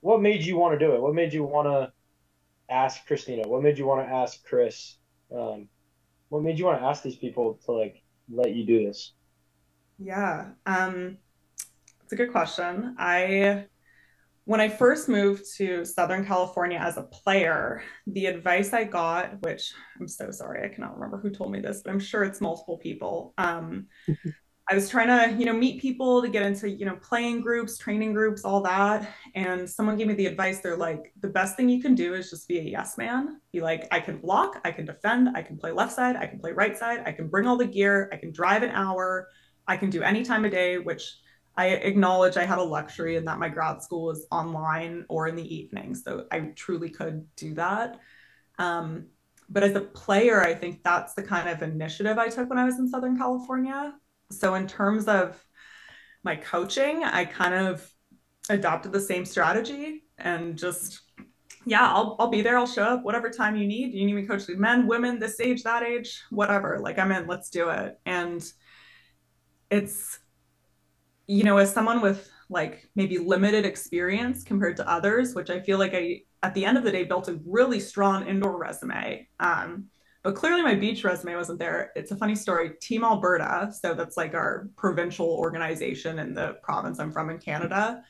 [0.00, 1.00] what made you want to do it?
[1.00, 1.92] What made you want to
[2.72, 3.46] ask Christina?
[3.46, 4.96] What made you want to ask Chris?
[5.34, 5.68] Um,
[6.30, 9.12] what made you want to ask these people to like let you do this?
[9.98, 11.18] Yeah, um,
[12.02, 12.96] it's a good question.
[12.98, 13.66] I
[14.44, 19.72] when I first moved to Southern California as a player, the advice I got, which
[19.98, 22.78] I'm so sorry, I cannot remember who told me this, but I'm sure it's multiple
[22.78, 23.34] people.
[23.38, 23.86] Um,
[24.70, 27.76] I was trying to, you know, meet people to get into, you know, playing groups,
[27.76, 29.12] training groups, all that.
[29.34, 30.60] And someone gave me the advice.
[30.60, 33.40] They're like, the best thing you can do is just be a yes man.
[33.52, 36.38] Be like, I can block, I can defend, I can play left side, I can
[36.38, 39.28] play right side, I can bring all the gear, I can drive an hour,
[39.66, 41.16] I can do any time of day, which
[41.56, 45.36] I acknowledge I had a luxury in that my grad school was online or in
[45.36, 45.94] the evening.
[45.94, 47.98] So I truly could do that.
[48.58, 49.06] Um,
[49.48, 52.64] but as a player, I think that's the kind of initiative I took when I
[52.64, 53.94] was in Southern California.
[54.30, 55.44] So, in terms of
[56.22, 57.90] my coaching, I kind of
[58.48, 61.00] adopted the same strategy and just
[61.66, 62.56] yeah, I'll I'll be there.
[62.56, 63.92] I'll show up whatever time you need.
[63.92, 66.78] You need me coach men, women, this age, that age, whatever.
[66.80, 67.26] Like I'm in.
[67.26, 67.98] Let's do it.
[68.06, 68.42] And
[69.70, 70.19] it's
[71.30, 75.78] you know, as someone with like maybe limited experience compared to others, which I feel
[75.78, 79.28] like I at the end of the day built a really strong indoor resume.
[79.38, 79.86] Um,
[80.22, 81.92] but clearly my beach resume wasn't there.
[81.94, 82.72] It's a funny story.
[82.80, 88.02] Team Alberta, so that's like our provincial organization in the province I'm from in Canada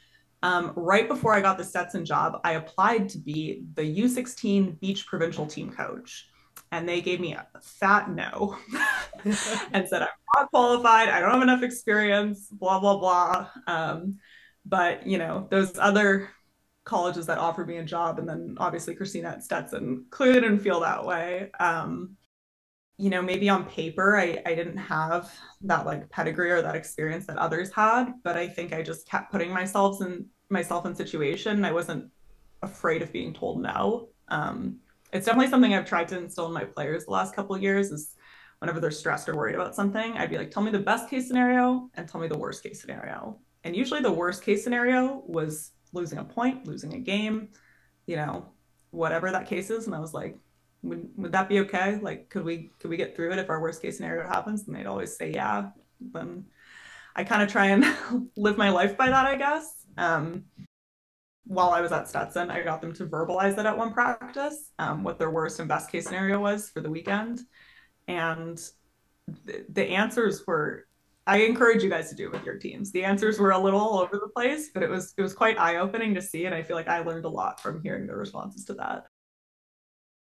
[0.42, 5.06] um, right before I got the Stetson job, I applied to be the U16 beach
[5.06, 6.28] provincial team coach.
[6.72, 8.56] And they gave me a fat no
[9.24, 11.08] and said, I'm not qualified.
[11.08, 13.48] I don't have enough experience, blah, blah, blah.
[13.66, 14.18] Um,
[14.64, 16.30] but, you know, those other
[16.84, 20.80] colleges that offered me a job, and then obviously Christina at Stetson clearly didn't feel
[20.80, 21.50] that way.
[21.58, 22.16] Um,
[22.98, 27.26] you know, maybe on paper, I, I didn't have that like pedigree or that experience
[27.26, 31.64] that others had, but I think I just kept putting myself in myself in situation.
[31.64, 32.10] I wasn't
[32.62, 34.08] afraid of being told no.
[34.28, 34.80] Um,
[35.12, 38.14] it's definitely something I've tried to instill in my players the last couple years is
[38.60, 41.26] whenever they're stressed or worried about something, I'd be like, tell me the best case
[41.26, 43.38] scenario and tell me the worst case scenario.
[43.64, 47.48] And usually the worst case scenario was losing a point, losing a game,
[48.06, 48.46] you know,
[48.90, 49.86] whatever that case is.
[49.86, 50.38] And I was like,
[50.82, 51.98] would, would that be okay?
[52.00, 54.66] Like, could we, could we get through it if our worst case scenario happens?
[54.66, 55.70] And they'd always say, yeah.
[56.00, 56.44] Then
[57.16, 57.84] I kind of try and
[58.36, 59.86] live my life by that, I guess.
[59.96, 60.44] Um,
[61.46, 65.02] while I was at Stetson, I got them to verbalize it at one practice, um,
[65.02, 67.40] what their worst and best case scenario was for the weekend.
[68.08, 68.60] And
[69.46, 70.86] th- the answers were
[71.26, 72.90] I encourage you guys to do it with your teams.
[72.90, 75.58] The answers were a little all over the place, but it was it was quite
[75.58, 78.64] eye-opening to see and I feel like I learned a lot from hearing the responses
[78.66, 79.06] to that.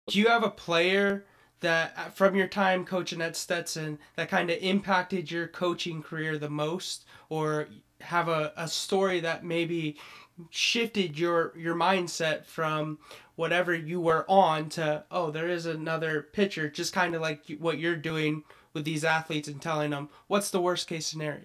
[0.09, 1.25] Do you have a player
[1.61, 6.39] that uh, from your time coaching at Stetson that kind of impacted your coaching career
[6.39, 7.69] the most or
[8.01, 9.97] have a, a story that maybe
[10.51, 12.99] shifted your your mindset from
[13.37, 17.79] whatever you were on to oh there is another pitcher just kind of like what
[17.79, 18.43] you're doing
[18.75, 21.45] with these athletes and telling them what's the worst case scenario?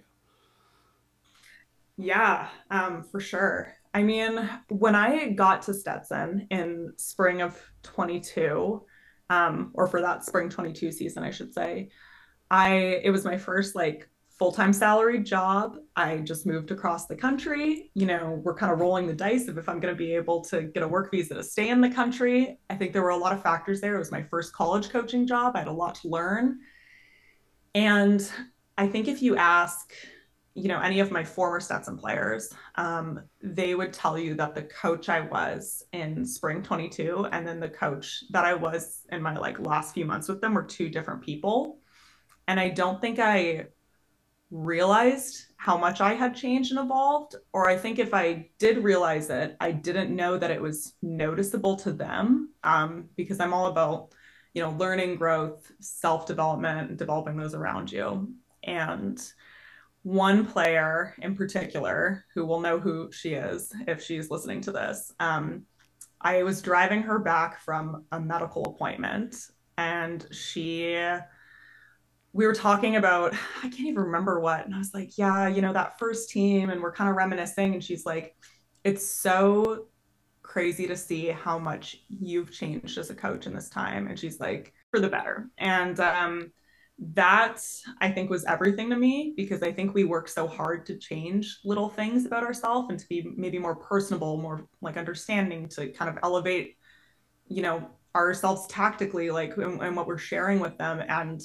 [1.97, 3.73] Yeah um, for sure.
[3.93, 8.83] I mean when i got to stetson in spring of 22
[9.29, 11.89] um, or for that spring 22 season i should say
[12.49, 12.73] i
[13.03, 14.09] it was my first like
[14.41, 15.77] full-time salaried job.
[15.95, 17.91] I just moved across the country.
[17.93, 20.41] You know, we're kind of rolling the dice of if I'm going to be able
[20.45, 22.57] to get a work visa to stay in the country.
[22.67, 23.93] I think there were a lot of factors there.
[23.93, 25.55] It was my first college coaching job.
[25.55, 26.57] I had a lot to learn.
[27.75, 28.27] And
[28.79, 29.93] I think if you ask,
[30.55, 34.63] you know, any of my former Stetson players, um, they would tell you that the
[34.63, 39.37] coach I was in spring 22 and then the coach that I was in my
[39.37, 41.77] like last few months with them were two different people.
[42.47, 43.67] And I don't think I
[44.51, 47.35] realized how much I had changed and evolved.
[47.53, 51.77] Or I think if I did realize it, I didn't know that it was noticeable
[51.77, 54.13] to them um, because I'm all about,
[54.53, 58.29] you know, learning, growth, self development, developing those around you.
[58.63, 59.21] And
[60.03, 65.13] one player in particular who will know who she is if she's listening to this.
[65.19, 65.63] Um,
[66.19, 69.35] I was driving her back from a medical appointment
[69.77, 70.97] and she
[72.33, 75.61] we were talking about i can't even remember what and i was like yeah you
[75.61, 78.35] know that first team and we're kind of reminiscing and she's like
[78.83, 79.87] it's so
[80.41, 84.39] crazy to see how much you've changed as a coach in this time and she's
[84.39, 86.51] like for the better and um,
[86.99, 87.61] that
[87.99, 91.59] i think was everything to me because i think we work so hard to change
[91.63, 96.09] little things about ourselves and to be maybe more personable more like understanding to kind
[96.09, 96.75] of elevate
[97.47, 101.41] you know ourselves tactically like and, and what we're sharing with them and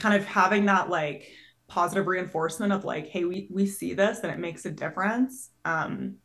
[0.00, 1.30] kind of having that like
[1.68, 6.16] positive reinforcement of like hey we we see this and it makes a difference um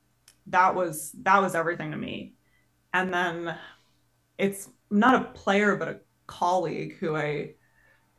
[0.48, 2.36] that was that was everything to me.
[2.94, 3.58] And then
[4.38, 7.52] it's not a player but a colleague who i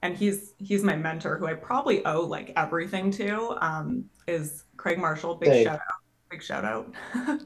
[0.02, 4.98] and he's he's my mentor who i probably owe like everything to um is craig
[4.98, 5.36] marshall.
[5.36, 5.64] Big hey.
[5.64, 6.02] shout out.
[6.30, 6.94] Big shout out.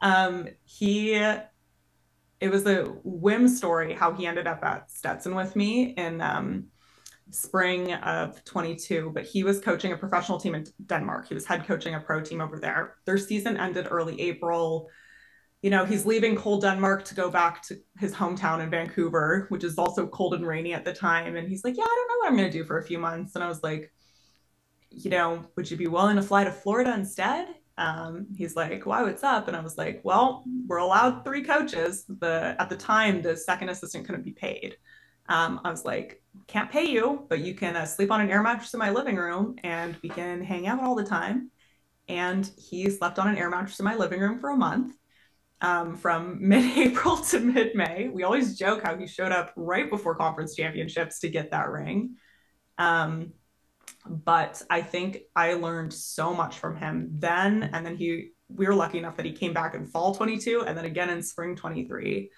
[0.00, 5.90] Um he it was a whim story how he ended up at stetson with me
[5.90, 6.64] in um
[7.32, 11.28] spring of 22, but he was coaching a professional team in Denmark.
[11.28, 12.96] He was head coaching a pro team over there.
[13.06, 14.88] Their season ended early April.
[15.62, 19.64] You know, he's leaving cold Denmark to go back to his hometown in Vancouver, which
[19.64, 21.36] is also cold and rainy at the time.
[21.36, 22.98] And he's like, Yeah, I don't know what I'm going to do for a few
[22.98, 23.34] months.
[23.34, 23.92] And I was like,
[24.90, 27.48] You know, would you be willing to fly to Florida instead?
[27.78, 29.02] Um, he's like, "Why?
[29.02, 32.04] What's up?" And I was like, "Well, we're allowed three coaches.
[32.06, 34.76] The at the time, the second assistant couldn't be paid,
[35.28, 38.42] um, I was like, can't pay you, but you can uh, sleep on an air
[38.42, 41.50] mattress in my living room and we can hang out all the time.
[42.08, 44.94] and he slept on an air mattress in my living room for a month.
[45.60, 48.08] Um, from mid-April to mid-May.
[48.08, 52.16] We always joke how he showed up right before conference championships to get that ring.
[52.78, 53.32] Um,
[54.06, 58.30] but I think I learned so much from him then, and then he.
[58.48, 61.22] We were lucky enough that he came back in fall 22, and then again in
[61.22, 62.30] spring 23.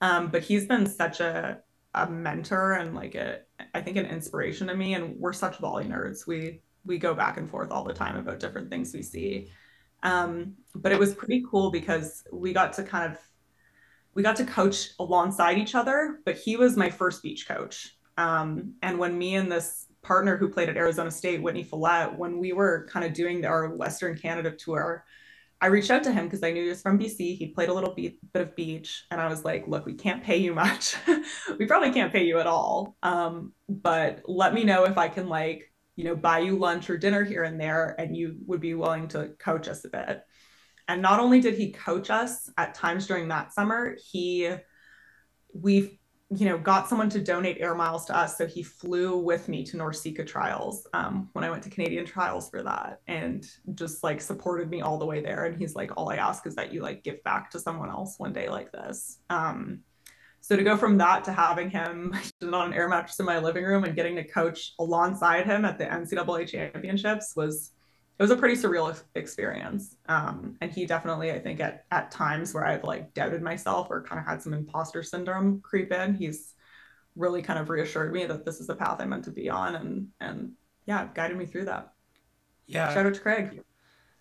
[0.00, 1.58] Um, but he's been such a
[1.94, 3.40] a mentor and like a
[3.74, 4.94] I think an inspiration to me.
[4.94, 6.26] And we're such volley nerds.
[6.26, 9.50] We we go back and forth all the time about different things we see.
[10.02, 13.18] Um, but it was pretty cool because we got to kind of
[14.14, 16.20] we got to coach alongside each other.
[16.24, 17.96] But he was my first beach coach.
[18.18, 22.38] Um, and when me and this partner who played at Arizona State, Whitney Follett, when
[22.38, 25.04] we were kind of doing our Western Canada tour,
[25.62, 27.36] I reached out to him because I knew he was from BC.
[27.36, 30.36] He played a little bit of beach, and I was like, "Look, we can't pay
[30.36, 30.96] you much.
[31.58, 32.96] we probably can't pay you at all.
[33.04, 36.98] Um, but let me know if I can like, you know, buy you lunch or
[36.98, 40.22] dinner here and there, and you would be willing to coach us a bit."
[40.88, 44.50] And not only did he coach us at times during that summer, he
[45.54, 46.00] we
[46.34, 48.38] you know, got someone to donate air miles to us.
[48.38, 52.48] So he flew with me to NORCECA trials um, when I went to Canadian trials
[52.48, 55.44] for that and just like supported me all the way there.
[55.44, 58.18] And he's like, all I ask is that you like give back to someone else
[58.18, 59.18] one day like this.
[59.28, 59.80] Um,
[60.40, 63.64] so to go from that to having him on an air mattress in my living
[63.64, 67.72] room and getting to coach alongside him at the NCAA championships was
[68.18, 69.96] it was a pretty surreal experience.
[70.06, 74.02] Um, and he definitely, I think, at at times where I've like doubted myself or
[74.02, 76.54] kind of had some imposter syndrome creep in, he's
[77.16, 79.74] really kind of reassured me that this is the path I meant to be on,
[79.74, 80.52] and and
[80.86, 81.92] yeah, guided me through that.
[82.66, 82.92] Yeah.
[82.92, 83.62] Shout out to Craig.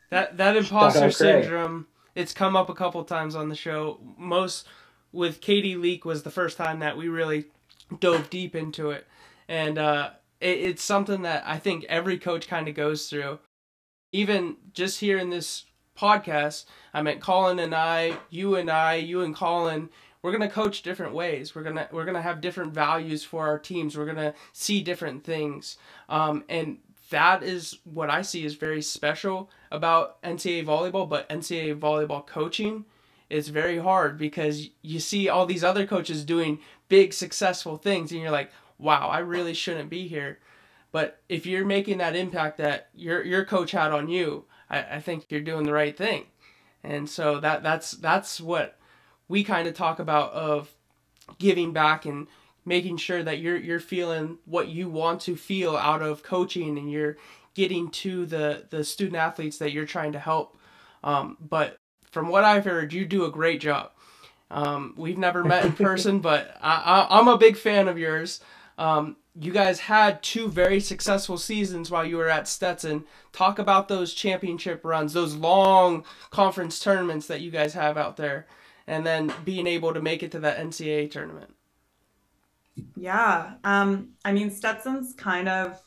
[0.10, 1.88] That that imposter syndrome.
[2.16, 4.00] It's come up a couple times on the show.
[4.18, 4.68] Most
[5.12, 7.46] with Katie Leak was the first time that we really
[8.00, 9.06] dove deep into it,
[9.48, 13.40] and uh, it, it's something that I think every coach kind of goes through
[14.12, 15.66] even just here in this
[15.98, 19.90] podcast, I meant Colin and I, you and I, you and Colin,
[20.22, 21.56] we're gonna coach different ways.
[21.56, 23.98] We're gonna we're gonna have different values for our teams.
[23.98, 25.78] We're gonna see different things,
[26.10, 26.78] um, and
[27.10, 31.10] that is what I see is very special about NCAA volleyball.
[31.10, 32.86] But NCAA volleyball coaching
[33.30, 38.22] is very hard because you see all these other coaches doing big successful things, and
[38.22, 40.38] you're like, wow, I really shouldn't be here.
[40.92, 45.00] But if you're making that impact that your your coach had on you, I, I
[45.00, 46.26] think you're doing the right thing.
[46.84, 48.78] And so that that's that's what
[49.28, 50.74] we kind of talk about of
[51.38, 52.28] giving back and
[52.66, 56.92] making sure that you're you're feeling what you want to feel out of coaching and
[56.92, 57.18] you're
[57.54, 60.58] getting to the the student athletes that you're trying to help.
[61.04, 61.78] Um, but
[62.12, 63.92] from what I've heard, you do a great job.
[64.50, 68.42] Um, we've never met in person, but I, I, I'm a big fan of yours.
[68.82, 73.04] Um, you guys had two very successful seasons while you were at Stetson.
[73.32, 78.48] Talk about those championship runs, those long conference tournaments that you guys have out there,
[78.88, 81.54] and then being able to make it to that NCAA tournament.
[82.96, 83.54] Yeah.
[83.64, 85.80] Um, I mean, Stetson's kind of,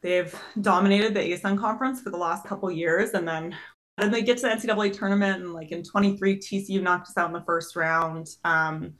[0.00, 3.10] they've dominated the ASUN conference for the last couple years.
[3.10, 3.54] And then
[3.96, 7.28] then they get to the NCAA tournament and like in 23, TCU knocked us out
[7.28, 8.28] in the first round.
[8.44, 8.94] Um,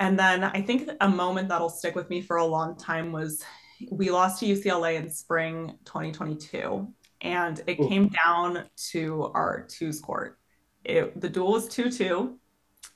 [0.00, 3.44] and then I think a moment that'll stick with me for a long time was
[3.90, 6.88] we lost to UCLA in spring 2022,
[7.20, 7.86] and it Ooh.
[7.88, 10.38] came down to our twos court.
[10.84, 12.38] It, the duel was 2 2.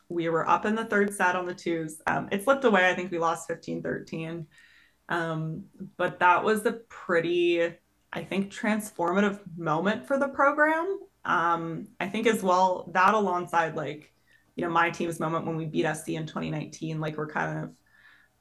[0.09, 2.01] We were up in the third set on the twos.
[2.07, 2.89] Um, it slipped away.
[2.89, 4.47] I think we lost 15 13.
[5.11, 5.65] Um,
[5.99, 7.75] but that was a pretty,
[8.15, 11.01] I think, transformative moment for the program.
[11.27, 14.14] Um, I think as well, that alongside like
[14.57, 17.71] you know, my team's moment when we beat SC in 2019, like we're kind of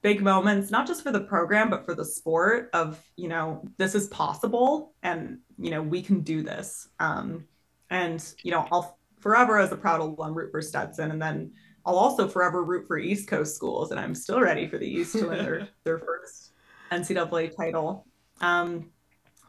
[0.01, 3.95] big moments, not just for the program, but for the sport of, you know, this
[3.95, 6.89] is possible and, you know, we can do this.
[6.99, 7.45] Um,
[7.89, 11.11] and, you know, I'll forever as a proud alum root for Stetson.
[11.11, 11.53] And then
[11.85, 13.91] I'll also forever root for East Coast schools.
[13.91, 16.51] And I'm still ready for the East to win their, their first
[16.91, 18.05] NCAA title.
[18.41, 18.91] Um,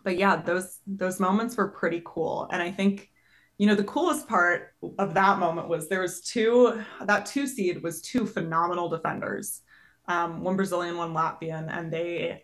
[0.04, 2.48] but yeah, those, those moments were pretty cool.
[2.52, 3.10] And I think,
[3.58, 7.82] you know the coolest part of that moment was there was two that two seed
[7.82, 9.62] was two phenomenal defenders
[10.08, 12.42] um, one brazilian one latvian and they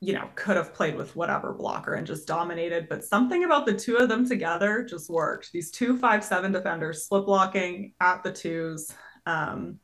[0.00, 3.72] you know could have played with whatever blocker and just dominated but something about the
[3.72, 5.50] two of them together just worked.
[5.52, 8.92] These two five seven defenders slip blocking at the twos
[9.24, 9.78] um,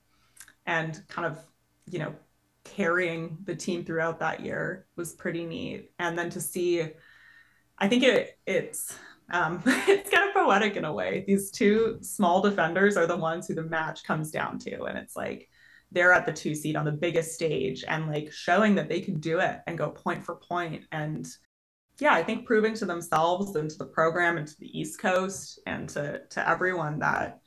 [0.67, 1.39] and kind of
[1.87, 2.15] you know
[2.65, 5.91] carrying the team throughout that year was pretty neat.
[5.99, 6.89] And then to see
[7.79, 8.97] i think it it's
[9.31, 11.25] um, it's kind of poetic in a way.
[11.27, 14.85] These two small defenders are the ones who the match comes down to.
[14.85, 15.49] And it's like
[15.91, 19.21] they're at the two seat on the biggest stage and like showing that they can
[19.21, 20.85] do it and go point for point.
[20.91, 21.27] And
[22.01, 25.61] yeah, I think proving to themselves and to the program and to the East Coast
[25.67, 27.41] and to to everyone that,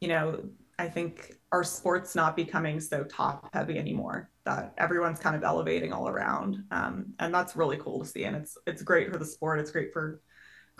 [0.00, 0.42] you know,
[0.78, 4.30] I think our sport's not becoming so top heavy anymore.
[4.44, 8.24] That everyone's kind of elevating all around, um, and that's really cool to see.
[8.24, 9.60] And it's it's great for the sport.
[9.60, 10.22] It's great for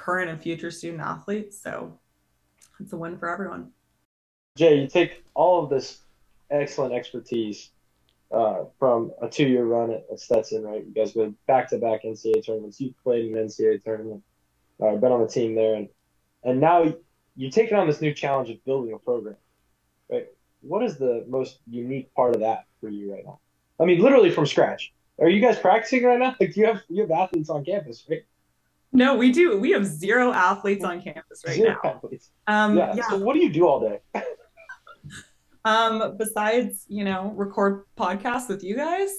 [0.00, 1.60] current and future student athletes.
[1.60, 1.98] So
[2.80, 3.70] it's a win for everyone.
[4.56, 6.00] Jay, you take all of this
[6.50, 7.70] excellent expertise
[8.32, 10.84] uh, from a two-year run at, Stetson, right?
[10.84, 12.80] You guys been back-to-back NCAA tournaments.
[12.80, 14.22] You played in an NCAA tournament,
[14.82, 15.88] uh, been on the team there, and
[16.42, 16.94] and now
[17.36, 19.36] you're taking on this new challenge of building a program,
[20.10, 20.26] right?
[20.62, 23.40] What is the most unique part of that for you right now?
[23.78, 24.92] I mean, literally from scratch.
[25.18, 26.34] Are you guys practicing right now?
[26.40, 28.24] Like, do you have you have athletes on campus, right?
[28.92, 29.58] No, we do.
[29.58, 31.90] We have zero athletes on campus right zero now.
[31.90, 32.32] Athletes.
[32.46, 32.94] Um, yeah.
[32.96, 33.08] yeah.
[33.08, 34.00] So what do you do all day?
[35.64, 39.10] um, besides, you know, record podcasts with you guys.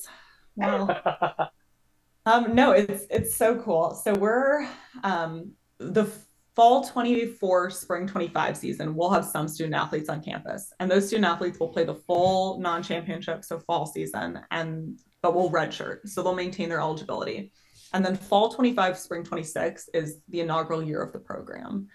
[0.56, 1.50] Wow.
[2.26, 3.96] um, no, it's it's so cool.
[3.96, 4.68] So we're
[5.04, 6.12] um, the
[6.56, 11.26] fall 24 spring 25 season we'll have some student athletes on campus and those student
[11.26, 16.36] athletes will play the full non-championship so fall season and but we'll redshirt so they'll
[16.36, 17.54] maintain their eligibility
[17.94, 21.88] and then fall 25 spring 26 is the inaugural year of the program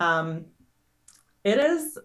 [0.00, 0.46] um,
[1.44, 1.98] it is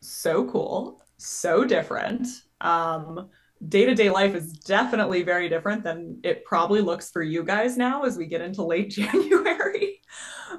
[0.00, 2.26] so cool so different.
[2.60, 3.28] Um,
[3.68, 8.16] day-to-day life is definitely very different than it probably looks for you guys now as
[8.16, 10.00] we get into late January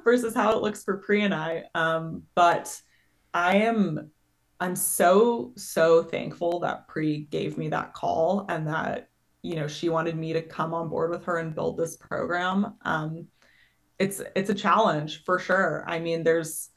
[0.04, 1.64] versus how it looks for Pri and I.
[1.74, 2.80] Um, but
[3.32, 4.10] I am
[4.60, 9.07] I'm so so thankful that Pri gave me that call and that
[9.42, 12.74] you know she wanted me to come on board with her and build this program.
[12.82, 13.26] Um,
[13.98, 15.84] it's it's a challenge for sure.
[15.86, 16.70] I mean, there's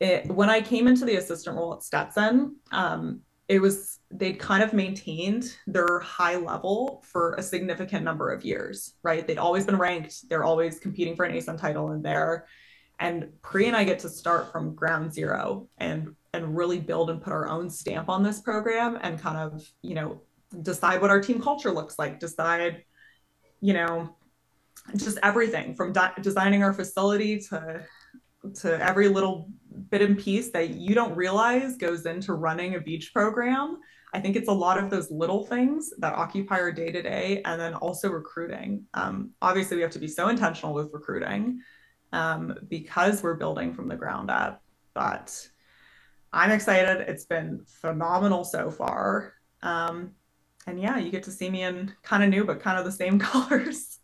[0.00, 4.62] it, when I came into the assistant role at Stetson, um, it was they'd kind
[4.62, 9.26] of maintained their high level for a significant number of years, right?
[9.26, 10.28] They'd always been ranked.
[10.28, 12.46] They're always competing for an ASUN title in there.
[12.98, 17.20] And Pri and I get to start from ground zero and and really build and
[17.20, 20.20] put our own stamp on this program and kind of, you know,
[20.62, 22.84] decide what our team culture looks like, decide,
[23.60, 24.16] you know,
[24.96, 27.82] just everything from de- designing our facility to
[28.56, 29.48] to every little
[29.88, 33.78] bit and piece that you don't realize goes into running a beach program.
[34.12, 37.42] I think it's a lot of those little things that occupy our day to day,
[37.44, 38.84] and then also recruiting.
[38.94, 41.60] Um, obviously, we have to be so intentional with recruiting
[42.12, 44.62] um, because we're building from the ground up.
[44.94, 45.48] But
[46.32, 47.08] I'm excited.
[47.08, 49.34] It's been phenomenal so far.
[49.62, 50.12] Um,
[50.66, 52.92] and yeah, you get to see me in kind of new, but kind of the
[52.92, 53.98] same colors.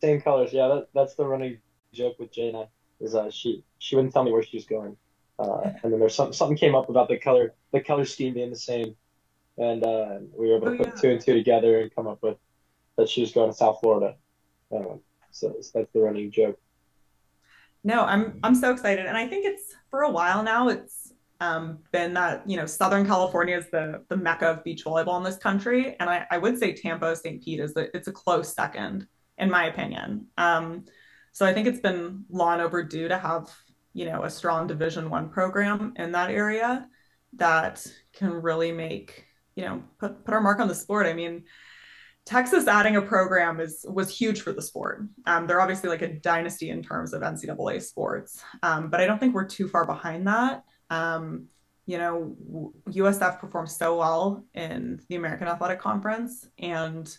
[0.00, 0.68] Same colors, yeah.
[0.68, 1.58] That, that's the running
[1.92, 2.68] joke with Jana
[3.00, 4.96] is uh, she she wouldn't tell me where she was going,
[5.38, 8.50] uh, and then there's some something came up about the color the color scheme being
[8.50, 8.94] the same,
[9.58, 11.00] and uh, we were able to oh, put yeah.
[11.00, 12.36] two and two together and come up with
[12.96, 14.16] that she was going to South Florida.
[14.72, 15.00] Um,
[15.30, 16.58] so, so that's the running joke.
[17.82, 20.68] No, I'm I'm so excited, and I think it's for a while now.
[20.68, 21.09] It's
[21.40, 25.24] um, been that you know Southern California is the the mecca of beach volleyball in
[25.24, 27.42] this country, and I, I would say Tampa, St.
[27.42, 29.06] Pete is a, it's a close second
[29.40, 30.26] in my opinion.
[30.38, 30.84] Um,
[31.32, 33.50] so I think it's been long overdue to have,
[33.94, 36.86] you know, a strong division one program in that area
[37.34, 39.24] that can really make,
[39.56, 41.06] you know, put, put our mark on the sport.
[41.06, 41.44] I mean,
[42.26, 45.06] Texas adding a program is was huge for the sport.
[45.26, 49.18] Um, they're obviously like a dynasty in terms of NCAA sports, um, but I don't
[49.18, 50.64] think we're too far behind that.
[50.90, 51.46] Um,
[51.86, 52.36] you know,
[52.88, 57.16] USF performed so well in the American Athletic Conference, and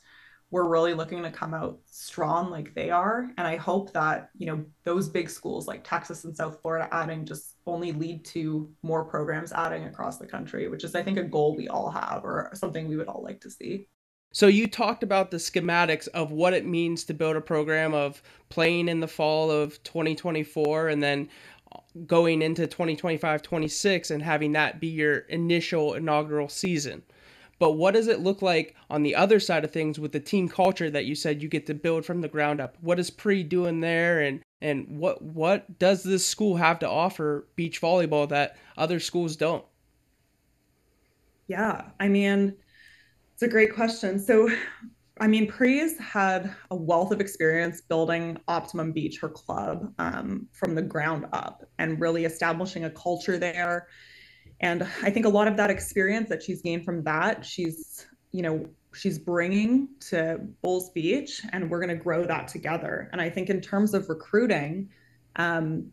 [0.52, 3.30] we're really looking to come out strong like they are.
[3.38, 7.26] And i hope that you know those big schools like texas and south florida adding
[7.26, 11.24] just only lead to more programs adding across the country which is i think a
[11.24, 13.88] goal we all have or something we would all like to see.
[14.34, 18.24] So you talked about the schematics of what it means to build a program of
[18.48, 21.28] playing in the fall of 2024 and then
[22.08, 27.04] going into 2025 26 and having that be your initial inaugural season
[27.62, 30.50] but what does it look like on the other side of things with the team
[30.50, 32.76] culture that you said you get to build from the ground up?
[32.82, 37.48] What is Pri doing there and and what what does this school have to offer
[37.56, 39.64] beach volleyball that other schools don't?
[41.46, 42.56] Yeah, I mean,
[43.36, 44.18] it's a great question.
[44.18, 44.50] So
[45.22, 50.74] I mean, Pri's had a wealth of experience building Optimum Beach, her club, um, from
[50.74, 53.88] the ground up and really establishing a culture there.
[54.62, 58.42] And i think a lot of that experience that she's gained from that she's you
[58.42, 63.10] know she's bringing to bulls beach and we're going to grow that together.
[63.12, 64.90] And i think in terms of recruiting
[65.38, 65.92] um,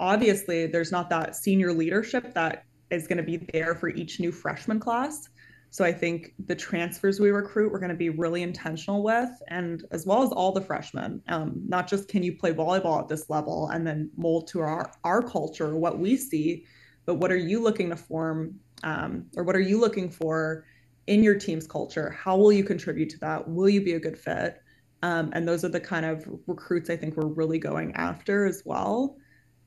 [0.00, 4.32] obviously there's not that senior leadership that is going to be there for each new
[4.32, 5.28] freshman class
[5.70, 9.84] So I think the transfers we recruit, we're going to be really intentional with, and
[9.90, 11.22] as well as all the freshmen.
[11.28, 14.90] Um, not just can you play volleyball at this level and then mold to our
[15.04, 16.64] our culture, what we see,
[17.04, 20.64] but what are you looking to form, um, or what are you looking for
[21.06, 22.10] in your team's culture?
[22.10, 23.48] How will you contribute to that?
[23.48, 24.62] Will you be a good fit?
[25.02, 28.62] Um, and those are the kind of recruits I think we're really going after as
[28.64, 29.16] well.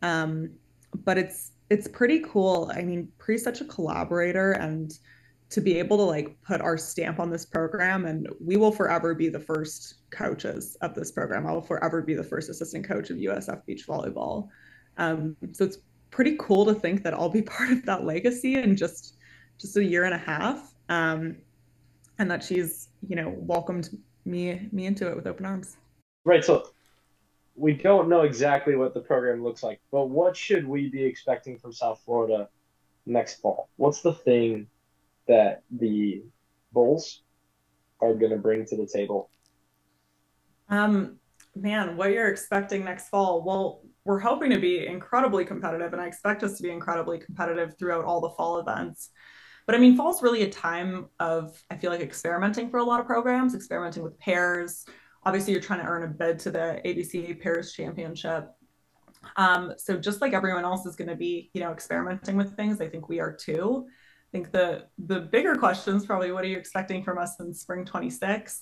[0.02, 0.52] Um,
[1.06, 2.72] but it's it's pretty cool.
[2.76, 4.92] I mean, Pri's such a collaborator and
[5.52, 9.14] to be able to like put our stamp on this program and we will forever
[9.14, 11.46] be the first coaches of this program.
[11.46, 14.48] I will forever be the first assistant coach of USF beach volleyball.
[14.98, 15.80] Um, so it's
[16.10, 19.18] pretty cool to think that I'll be part of that legacy in just
[19.60, 20.74] just a year and a half.
[20.90, 21.38] Um,
[22.18, 23.90] and that she's, you know, welcomed
[24.24, 25.76] me me into it with open arms.
[26.24, 26.46] Right.
[26.46, 26.70] So
[27.56, 31.58] we don't know exactly what the program looks like, but what should we be expecting
[31.58, 32.48] from South Florida
[33.06, 33.70] next fall?
[33.76, 34.68] What's the thing
[35.28, 36.24] that the
[36.72, 37.24] Bulls
[38.02, 39.30] are going to bring to the table?
[40.70, 41.18] Um,
[41.56, 43.44] man, what you're expecting next fall?
[43.44, 47.78] Well, we're hoping to be incredibly competitive, and I expect us to be incredibly competitive
[47.78, 49.10] throughout all the fall events.
[49.68, 53.00] But I mean, fall's really a time of, I feel like, experimenting for a lot
[53.00, 54.86] of programs, experimenting with pairs.
[55.24, 58.50] Obviously, you're trying to earn a bid to the AVCA Pairs Championship.
[59.38, 62.82] Um, so just like everyone else is going to be, you know, experimenting with things,
[62.82, 63.86] I think we are too.
[64.34, 67.86] I think the the bigger questions probably what are you expecting from us in spring
[67.86, 68.62] 26?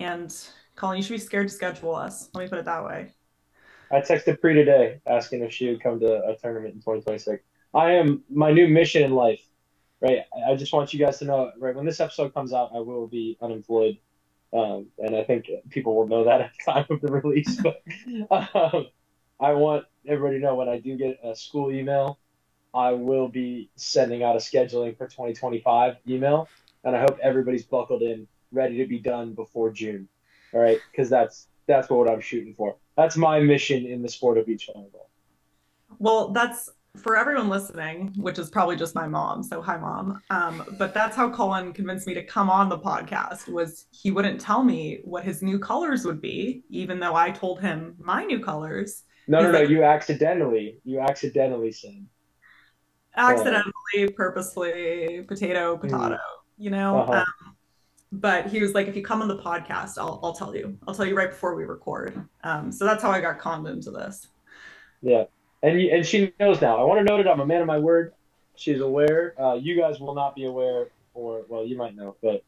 [0.00, 0.34] And
[0.76, 2.28] Colin, you should be scared to schedule us.
[2.34, 3.12] Let me put it that way.
[3.90, 7.42] I texted Pri today asking if she would come to a tournament in 2026.
[7.72, 9.40] I am my new mission in life
[10.04, 10.18] right?
[10.46, 13.06] I just want you guys to know, right, when this episode comes out, I will
[13.06, 13.98] be unemployed.
[14.52, 17.60] Um, and I think people will know that at the time of the release.
[17.60, 17.82] But
[18.54, 18.86] um,
[19.40, 22.18] I want everybody to know when I do get a school email,
[22.74, 26.48] I will be sending out a scheduling for 2025 email.
[26.82, 30.08] And I hope everybody's buckled in, ready to be done before June.
[30.52, 32.76] All right, because that's that's what I'm shooting for.
[32.96, 35.06] That's my mission in the sport of beach volleyball.
[35.98, 40.20] Well, that's for everyone listening, which is probably just my mom, so hi mom.
[40.30, 43.48] Um, but that's how Colin convinced me to come on the podcast.
[43.48, 47.60] Was he wouldn't tell me what his new colors would be, even though I told
[47.60, 49.04] him my new colors.
[49.26, 49.60] No, no, no.
[49.60, 52.06] Like, you accidentally, you accidentally said.
[53.16, 56.14] Accidentally, purposefully, potato, potato.
[56.14, 56.18] Mm.
[56.58, 56.98] You know.
[57.00, 57.12] Uh-huh.
[57.12, 57.56] Um,
[58.12, 60.78] but he was like, if you come on the podcast, I'll, I'll tell you.
[60.86, 62.28] I'll tell you right before we record.
[62.44, 64.28] Um, so that's how I got conned into this.
[65.02, 65.24] Yeah
[65.64, 66.76] and you, and she knows now.
[66.76, 67.26] I want to note it.
[67.26, 68.12] I'm a man of my word.
[68.54, 69.34] She's aware.
[69.40, 72.44] Uh, you guys will not be aware, or well, you might know, but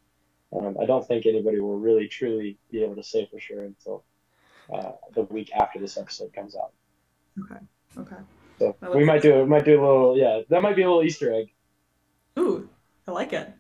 [0.53, 4.05] um, I don't think anybody will really truly be able to say for sure until
[4.73, 6.73] uh, the week after this episode comes out.
[7.43, 7.61] Okay.
[7.99, 8.23] Okay.
[8.59, 11.03] So we might do we might do a little yeah that might be a little
[11.03, 11.53] Easter egg.
[12.39, 12.69] Ooh,
[13.07, 13.53] I like it.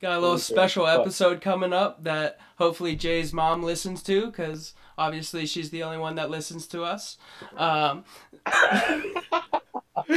[0.00, 5.44] Got a little special episode coming up that hopefully Jay's mom listens to because obviously
[5.44, 7.18] she's the only one that listens to us.
[7.54, 8.04] Um,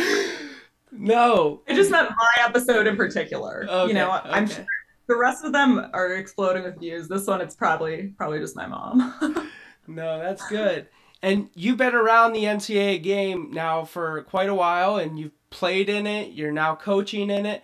[0.91, 1.63] no.
[1.67, 3.65] I just meant my episode in particular.
[3.69, 4.65] Okay, you know, I'm sure
[5.07, 7.07] the rest of them are exploding with views.
[7.07, 9.49] This one, it's probably probably just my mom.
[9.87, 10.87] no, that's good.
[11.23, 15.89] And you've been around the NCAA game now for quite a while, and you've played
[15.89, 16.33] in it.
[16.33, 17.63] You're now coaching in it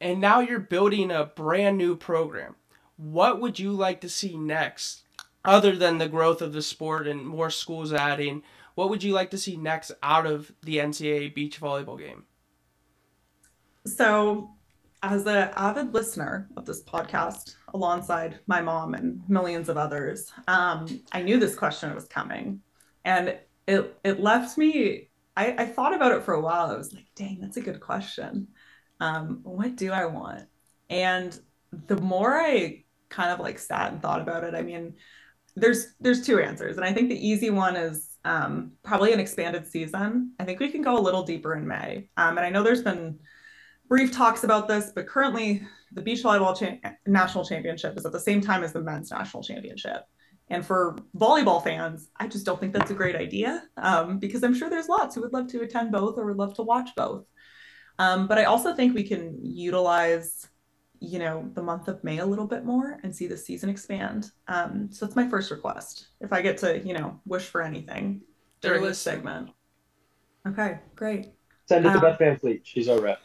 [0.00, 2.56] and now you're building a brand new program.
[2.96, 5.02] What would you like to see next,
[5.44, 8.42] other than the growth of the sport and more schools adding?
[8.74, 12.24] What would you like to see next out of the NCAA beach volleyball game?
[13.86, 14.50] So,
[15.02, 21.02] as an avid listener of this podcast, alongside my mom and millions of others, um,
[21.12, 22.62] I knew this question was coming,
[23.04, 25.10] and it it left me.
[25.36, 26.70] I, I thought about it for a while.
[26.70, 28.48] I was like, "Dang, that's a good question."
[29.00, 30.46] um, what do I want?
[30.90, 31.38] And
[31.86, 34.94] the more I kind of like sat and thought about it, I mean,
[35.56, 39.66] there's there's two answers, and I think the easy one is um, probably an expanded
[39.66, 40.32] season.
[40.40, 42.82] I think we can go a little deeper in May, um, and I know there's
[42.82, 43.18] been
[43.88, 48.18] brief talks about this, but currently the beach volleyball cha- national championship is at the
[48.18, 50.08] same time as the men's national championship.
[50.50, 54.54] And for volleyball fans, I just don't think that's a great idea um, because I'm
[54.54, 57.24] sure there's lots who would love to attend both or would love to watch both.
[57.98, 60.48] Um, but I also think we can utilize,
[61.00, 64.30] you know, the month of May a little bit more and see the season expand.
[64.48, 66.08] Um, so that's my first request.
[66.20, 68.20] If I get to, you know, wish for anything
[68.60, 69.50] during this segment.
[70.46, 71.32] Okay, great.
[71.66, 72.60] Send it to um, Beth Van Fleet.
[72.64, 73.20] She's our rep.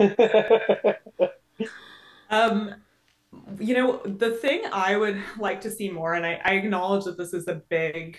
[2.30, 2.74] um,
[3.58, 7.18] you know, the thing I would like to see more, and I, I acknowledge that
[7.18, 8.18] this is a big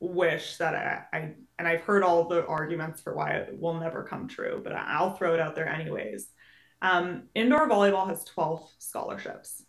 [0.00, 4.02] wish that I, I and I've heard all the arguments for why it will never
[4.02, 6.28] come true, but I'll throw it out there anyways.
[6.82, 9.64] Um, indoor volleyball has 12 scholarships.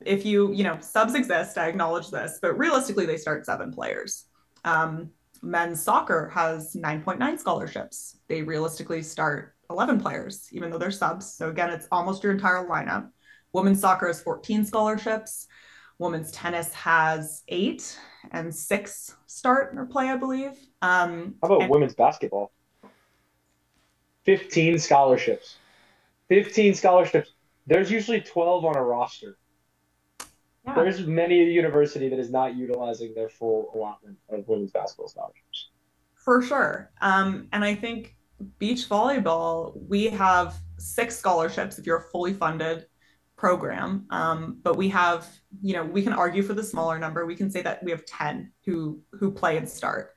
[0.00, 4.24] If you, you know, subs exist, I acknowledge this, but realistically, they start seven players.
[4.64, 5.10] Um,
[5.42, 8.18] men's soccer has 9.9 scholarships.
[8.28, 11.34] They realistically start 11 players, even though they're subs.
[11.34, 13.10] So again, it's almost your entire lineup.
[13.52, 15.46] Women's soccer has 14 scholarships.
[15.98, 17.98] Women's tennis has eight,
[18.30, 20.52] and six start or play, I believe.
[20.82, 22.52] Um, How about and- women's basketball?
[24.24, 25.56] 15 scholarships.
[26.28, 27.32] 15 scholarships.
[27.66, 29.36] There's usually 12 on a roster.
[30.66, 30.74] yeah.
[30.74, 35.70] There's many a university that is not utilizing their full allotment of women's basketball scholarships.
[36.14, 36.90] For sure.
[37.00, 38.16] Um, and I think
[38.58, 42.86] beach volleyball, we have six scholarships if you're fully funded
[43.40, 44.04] program.
[44.10, 45.26] Um, but we have,
[45.62, 47.24] you know, we can argue for the smaller number.
[47.24, 50.14] We can say that we have 10 who who play and start.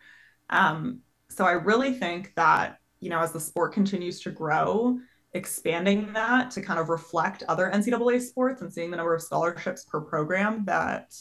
[0.50, 1.00] Um,
[1.30, 5.00] so I really think that, you know, as the sport continues to grow,
[5.32, 9.86] expanding that to kind of reflect other NCAA sports and seeing the number of scholarships
[9.86, 11.16] per program that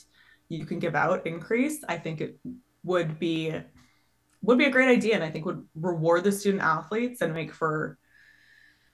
[0.49, 2.37] you can give out increase, I think it
[2.83, 3.55] would be
[4.43, 7.53] would be a great idea and i think would reward the student athletes and make
[7.53, 7.97] for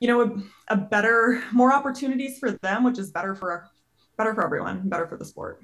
[0.01, 3.69] you know a, a, better more opportunities for them which is better for
[4.17, 5.61] better for everyone better for the sport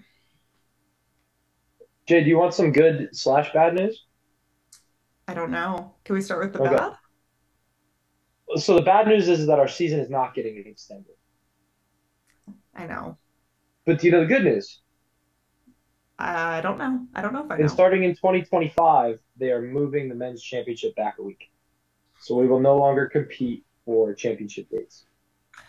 [2.06, 4.04] Jay, do you want some good slash bad news?
[5.28, 6.74] i don't know can we start with the Okay.
[6.76, 6.92] bad
[8.56, 11.14] So the bad news is that our season is not getting extended.
[12.74, 13.16] i know
[13.86, 14.80] But do you know the good news?
[16.18, 19.62] i don't know i don't know if i know And starting in 2025, they are
[19.62, 21.50] moving the men's championship back a week.
[22.20, 25.06] So we will no longer compete for championship dates.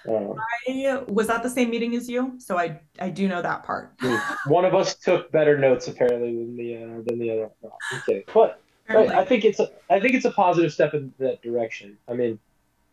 [0.09, 0.35] Um,
[0.67, 3.93] I was at the same meeting as you so i i do know that part
[4.47, 7.49] one of us took better notes apparently than the uh, than the other.
[7.63, 8.23] No, I'm kidding.
[8.33, 11.97] But Right, I think it's a, I think it's a positive step in that direction.
[12.07, 12.39] I mean,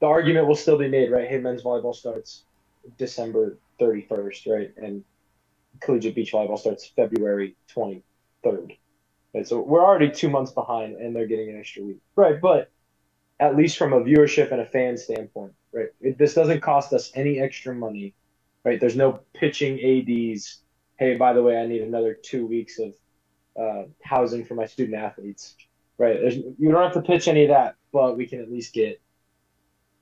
[0.00, 1.28] the argument will still be made, right?
[1.28, 2.44] Hey, men's volleyball starts
[2.96, 4.72] December 31st, right?
[4.78, 5.04] And
[5.80, 8.78] collegiate beach volleyball starts February 23rd.
[9.34, 12.40] Right, so we're already two months behind, and they're getting an extra week, right?
[12.40, 12.70] But
[13.42, 15.88] at least from a viewership and a fan standpoint, right?
[16.00, 18.14] It, this doesn't cost us any extra money,
[18.64, 18.80] right?
[18.80, 20.62] There's no pitching ads.
[20.98, 22.94] Hey, by the way, I need another two weeks of
[23.60, 25.56] uh, housing for my student athletes
[26.02, 26.18] right?
[26.20, 29.00] There's, you don't have to pitch any of that, but we can at least get,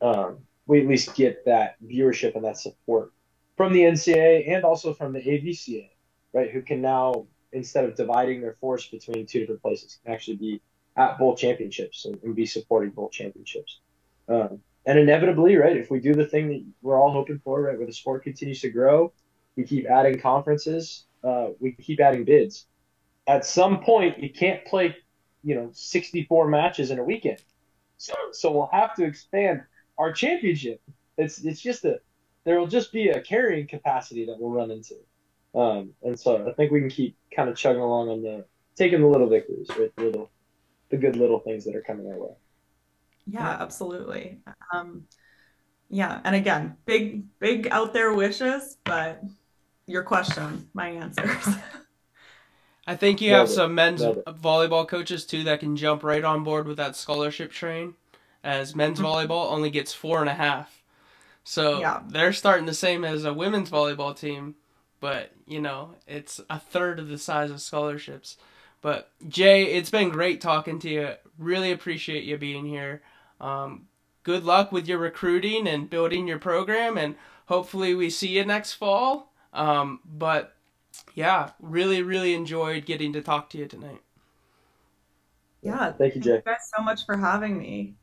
[0.01, 3.13] um, we at least get that viewership and that support
[3.57, 5.91] from the NCAA and also from the AVCA,
[6.33, 6.51] right?
[6.51, 10.63] Who can now instead of dividing their force between two different places, can actually be
[10.97, 13.81] at bowl championships and, and be supporting bowl championships.
[14.29, 17.77] Um, and inevitably, right, if we do the thing that we're all hoping for, right,
[17.77, 19.13] where the sport continues to grow,
[19.57, 22.67] we keep adding conferences, uh, we keep adding bids.
[23.27, 24.97] At some point, you can't play
[25.43, 27.39] you know 64 matches in a weekend
[27.97, 29.63] so so we'll have to expand
[29.99, 30.81] our championship
[31.17, 32.01] it's it's just a
[32.45, 34.95] there will just be a carrying capacity that we'll run into
[35.55, 38.45] um and so i think we can keep kind of chugging along on the
[38.77, 40.31] taking the little victories right the little
[40.91, 42.35] the good little things that are coming our way
[43.27, 44.41] yeah absolutely
[44.73, 45.05] um
[45.91, 49.23] yeah and again big big out there wishes but
[49.87, 51.57] your question my answers
[52.87, 53.55] I think you Love have it.
[53.55, 57.53] some men's Love volleyball coaches too that can jump right on board with that scholarship
[57.53, 57.95] train,
[58.43, 59.05] as men's Mhm.
[59.05, 60.83] volleyball only gets four and a half.
[61.45, 62.03] So Yeah.
[62.09, 64.57] they're starting the same as a women's volleyball team,
[65.01, 68.37] but you know it's a third of the size of scholarships.
[68.83, 71.15] But Jay, it's been great talking to you.
[71.39, 73.03] Really appreciate you being here.
[73.41, 73.87] Um,
[74.23, 77.17] good luck with your recruiting and building your program, and
[77.47, 79.33] hopefully we see you next fall.
[79.53, 80.55] Um, but
[81.15, 84.03] yeah, really, really enjoyed getting to talk to you tonight.
[85.63, 87.95] yeah thank you thank jay you guys so much for having me